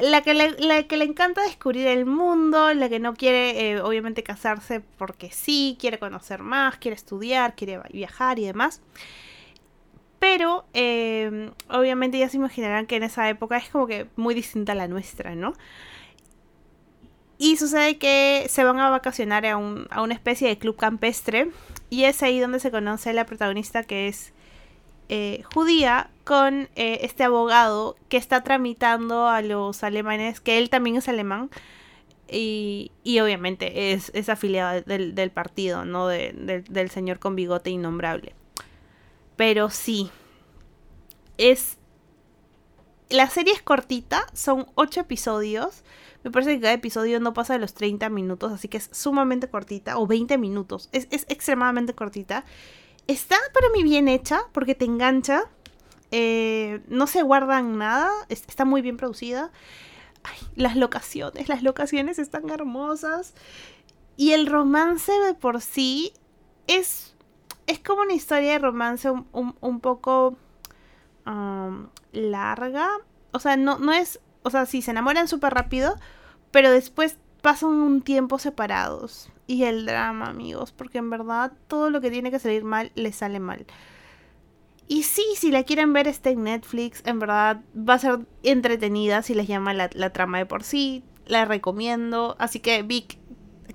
[0.01, 3.81] la que le, la que le encanta descubrir el mundo, la que no quiere eh,
[3.81, 8.81] obviamente casarse porque sí, quiere conocer más, quiere estudiar, quiere viajar y demás.
[10.19, 14.73] Pero eh, obviamente ya se imaginarán que en esa época es como que muy distinta
[14.73, 15.53] a la nuestra, ¿no?
[17.37, 21.51] Y sucede que se van a vacacionar a, un, a una especie de club campestre
[21.89, 24.33] y es ahí donde se conoce la protagonista que es
[25.09, 30.97] eh, judía con eh, este abogado que está tramitando a los alemanes, que él también
[30.97, 31.49] es alemán.
[32.31, 36.07] Y, y obviamente es, es afiliado del, del, partido, ¿no?
[36.07, 38.35] De, de, del señor con bigote innombrable.
[39.35, 40.11] Pero sí,
[41.39, 41.79] es
[43.09, 45.83] la serie es cortita, son 8 episodios.
[46.23, 49.49] Me parece que cada episodio no pasa de los 30 minutos, así que es sumamente
[49.49, 50.89] cortita, o 20 minutos.
[50.91, 52.43] Es, es extremadamente cortita.
[53.07, 55.43] Está para mí bien hecha, porque te engancha.
[56.11, 59.51] Eh, no se guardan nada, es- está muy bien producida.
[60.55, 63.33] Las locaciones, las locaciones están hermosas.
[64.17, 66.11] Y el romance de por sí
[66.67, 67.15] es,
[67.67, 70.35] es como una historia de romance un, un- poco
[72.11, 72.87] larga.
[73.31, 74.19] O sea, no, no es.
[74.49, 75.95] O sea, sí, se enamoran súper rápido,
[76.51, 79.29] pero después pasan un tiempo separados.
[79.47, 83.11] Y el drama, amigos, porque en verdad todo lo que tiene que salir mal le
[83.13, 83.65] sale mal.
[84.87, 89.21] Y sí, si la quieren ver está en Netflix, en verdad va a ser entretenida
[89.21, 92.35] si les llama la, la trama de por sí, la recomiendo.
[92.39, 93.17] Así que Vic,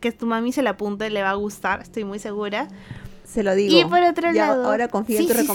[0.00, 2.66] que tu mami se la apunte, le va a gustar, estoy muy segura.
[3.24, 3.78] Se lo digo.
[3.78, 5.52] Y por otro Ya lado- ahora confío Sí, en tus sí, sí.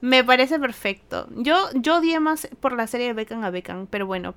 [0.00, 1.28] Me parece perfecto.
[1.36, 4.34] Yo, yo odié más por la serie de Beckham a Beckham, pero bueno,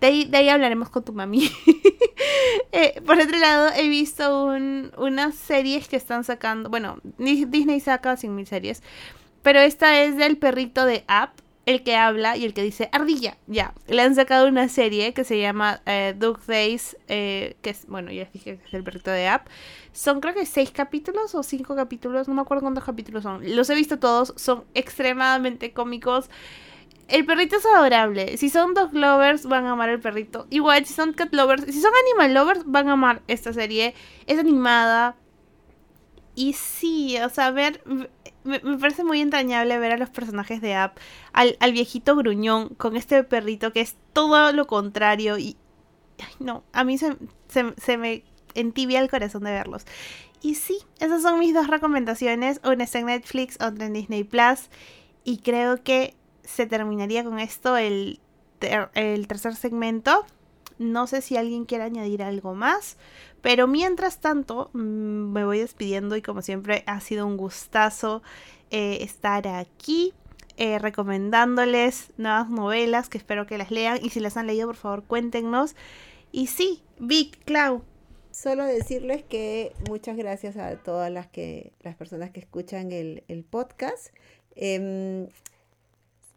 [0.00, 1.50] de ahí, de ahí hablaremos con tu mami.
[2.72, 7.80] Eh, por otro lado, he visto un, unas series que están sacando, bueno, Di- Disney
[7.80, 8.82] saca sin mil series,
[9.42, 11.32] pero esta es del perrito de App,
[11.64, 13.74] el que habla y el que dice ardilla, ya.
[13.86, 18.10] Le han sacado una serie que se llama eh, Duck Days, eh, que es, bueno,
[18.10, 19.46] ya les dije que es el perrito de App.
[19.92, 23.54] Son creo que seis capítulos o cinco capítulos, no me acuerdo cuántos capítulos son.
[23.54, 26.30] Los he visto todos, son extremadamente cómicos.
[27.08, 28.36] El perrito es adorable.
[28.38, 30.46] Si son dog lovers, van a amar el perrito.
[30.50, 33.94] Igual, si son cat lovers, si son animal lovers, van a amar esta serie.
[34.26, 35.16] Es animada.
[36.34, 37.82] Y sí, o sea, ver.
[38.44, 40.98] Me, me parece muy entrañable ver a los personajes de App.
[41.32, 45.38] Al, al viejito gruñón con este perrito que es todo lo contrario.
[45.38, 45.56] Y.
[46.18, 47.16] Ay, no, a mí se,
[47.48, 48.24] se, se me
[48.54, 49.84] entibia el corazón de verlos.
[50.42, 52.60] Y sí, esas son mis dos recomendaciones.
[52.64, 54.70] Una está en Netflix, otra en Disney Plus.
[55.24, 58.20] Y creo que se terminaría con esto el,
[58.60, 60.26] el tercer segmento.
[60.78, 62.96] No sé si alguien quiere añadir algo más.
[63.42, 68.22] Pero mientras tanto, mm, me voy despidiendo y como siempre ha sido un gustazo
[68.70, 70.14] eh, estar aquí.
[70.58, 74.76] eh, recomendándoles nuevas novelas que espero que las lean y si las han leído por
[74.76, 75.74] favor cuéntenos
[76.30, 77.82] y sí, Vic, Clau,
[78.32, 84.08] Solo decirles que muchas gracias a todas las que las personas que escuchan el, podcast.
[84.56, 85.28] Em,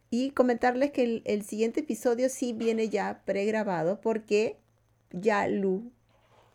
[0.09, 4.57] y comentarles que el, el siguiente episodio sí viene ya pregrabado porque
[5.11, 5.89] ya Lu,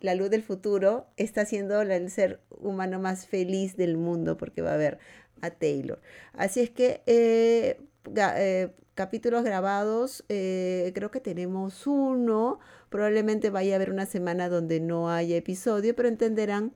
[0.01, 4.73] la luz del futuro, está siendo el ser humano más feliz del mundo porque va
[4.73, 4.99] a ver
[5.41, 6.01] a Taylor.
[6.33, 7.79] Así es que eh,
[8.15, 12.59] eh, capítulos grabados, eh, creo que tenemos uno.
[12.89, 16.73] Probablemente vaya a haber una semana donde no haya episodio, pero entenderán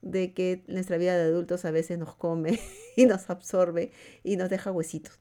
[0.00, 2.60] de que nuestra vida de adultos a veces nos come
[2.96, 3.90] y nos absorbe
[4.22, 5.18] y nos deja huesitos.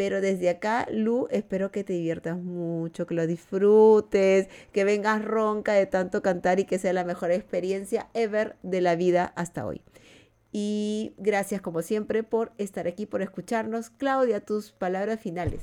[0.00, 5.74] Pero desde acá, Lu, espero que te diviertas mucho, que lo disfrutes, que vengas ronca
[5.74, 9.82] de tanto cantar y que sea la mejor experiencia ever de la vida hasta hoy.
[10.52, 13.90] Y gracias como siempre por estar aquí, por escucharnos.
[13.90, 15.60] Claudia, tus palabras finales.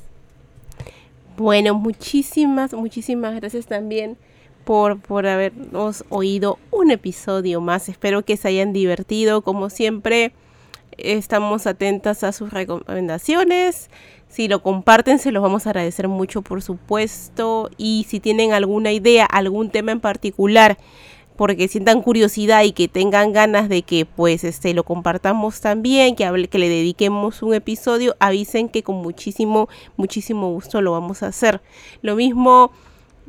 [1.35, 4.17] Bueno, muchísimas, muchísimas gracias también
[4.65, 7.89] por, por habernos oído un episodio más.
[7.89, 9.41] Espero que se hayan divertido.
[9.41, 10.31] Como siempre,
[10.97, 13.89] estamos atentas a sus recomendaciones.
[14.27, 17.69] Si lo comparten, se los vamos a agradecer mucho, por supuesto.
[17.77, 20.77] Y si tienen alguna idea, algún tema en particular,
[21.38, 26.25] porque sientan curiosidad y que tengan ganas de que pues este lo compartamos también, que
[26.25, 31.27] hable, que le dediquemos un episodio, avisen que con muchísimo, muchísimo gusto lo vamos a
[31.27, 31.61] hacer.
[32.01, 32.71] Lo mismo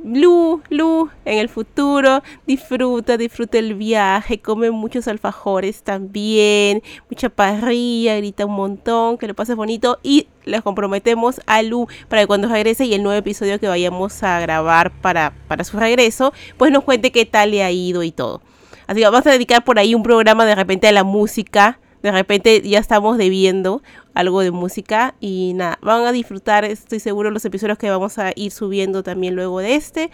[0.04, 8.16] Lu, Lu, en el futuro, disfruta, disfruta el viaje, come muchos alfajores también, mucha parrilla,
[8.16, 12.48] grita un montón, que lo pases bonito y les comprometemos a Lu para que cuando
[12.48, 16.84] regrese y el nuevo episodio que vayamos a grabar para, para su regreso, pues nos
[16.84, 18.40] cuente qué tal le ha ido y todo.
[18.86, 21.78] Así que vamos a dedicar por ahí un programa de repente a la música.
[22.02, 23.82] De repente ya estamos debiendo
[24.18, 28.32] algo de música y nada, van a disfrutar, estoy seguro, los episodios que vamos a
[28.34, 30.10] ir subiendo también luego de este.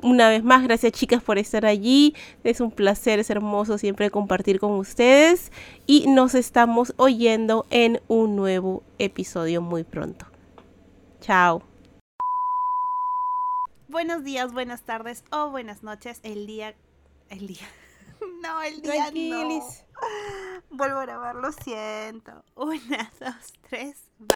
[0.00, 2.14] Una vez más, gracias chicas por estar allí.
[2.44, 5.50] Es un placer, es hermoso siempre compartir con ustedes
[5.88, 10.26] y nos estamos oyendo en un nuevo episodio muy pronto.
[11.20, 11.64] Chao.
[13.88, 16.76] buenos días, buenas tardes o buenas noches, el día,
[17.28, 17.66] el día,
[18.40, 19.87] no, el día no.
[20.70, 22.44] Vuelvo a grabar, lo siento.
[22.54, 24.07] Una, dos, tres.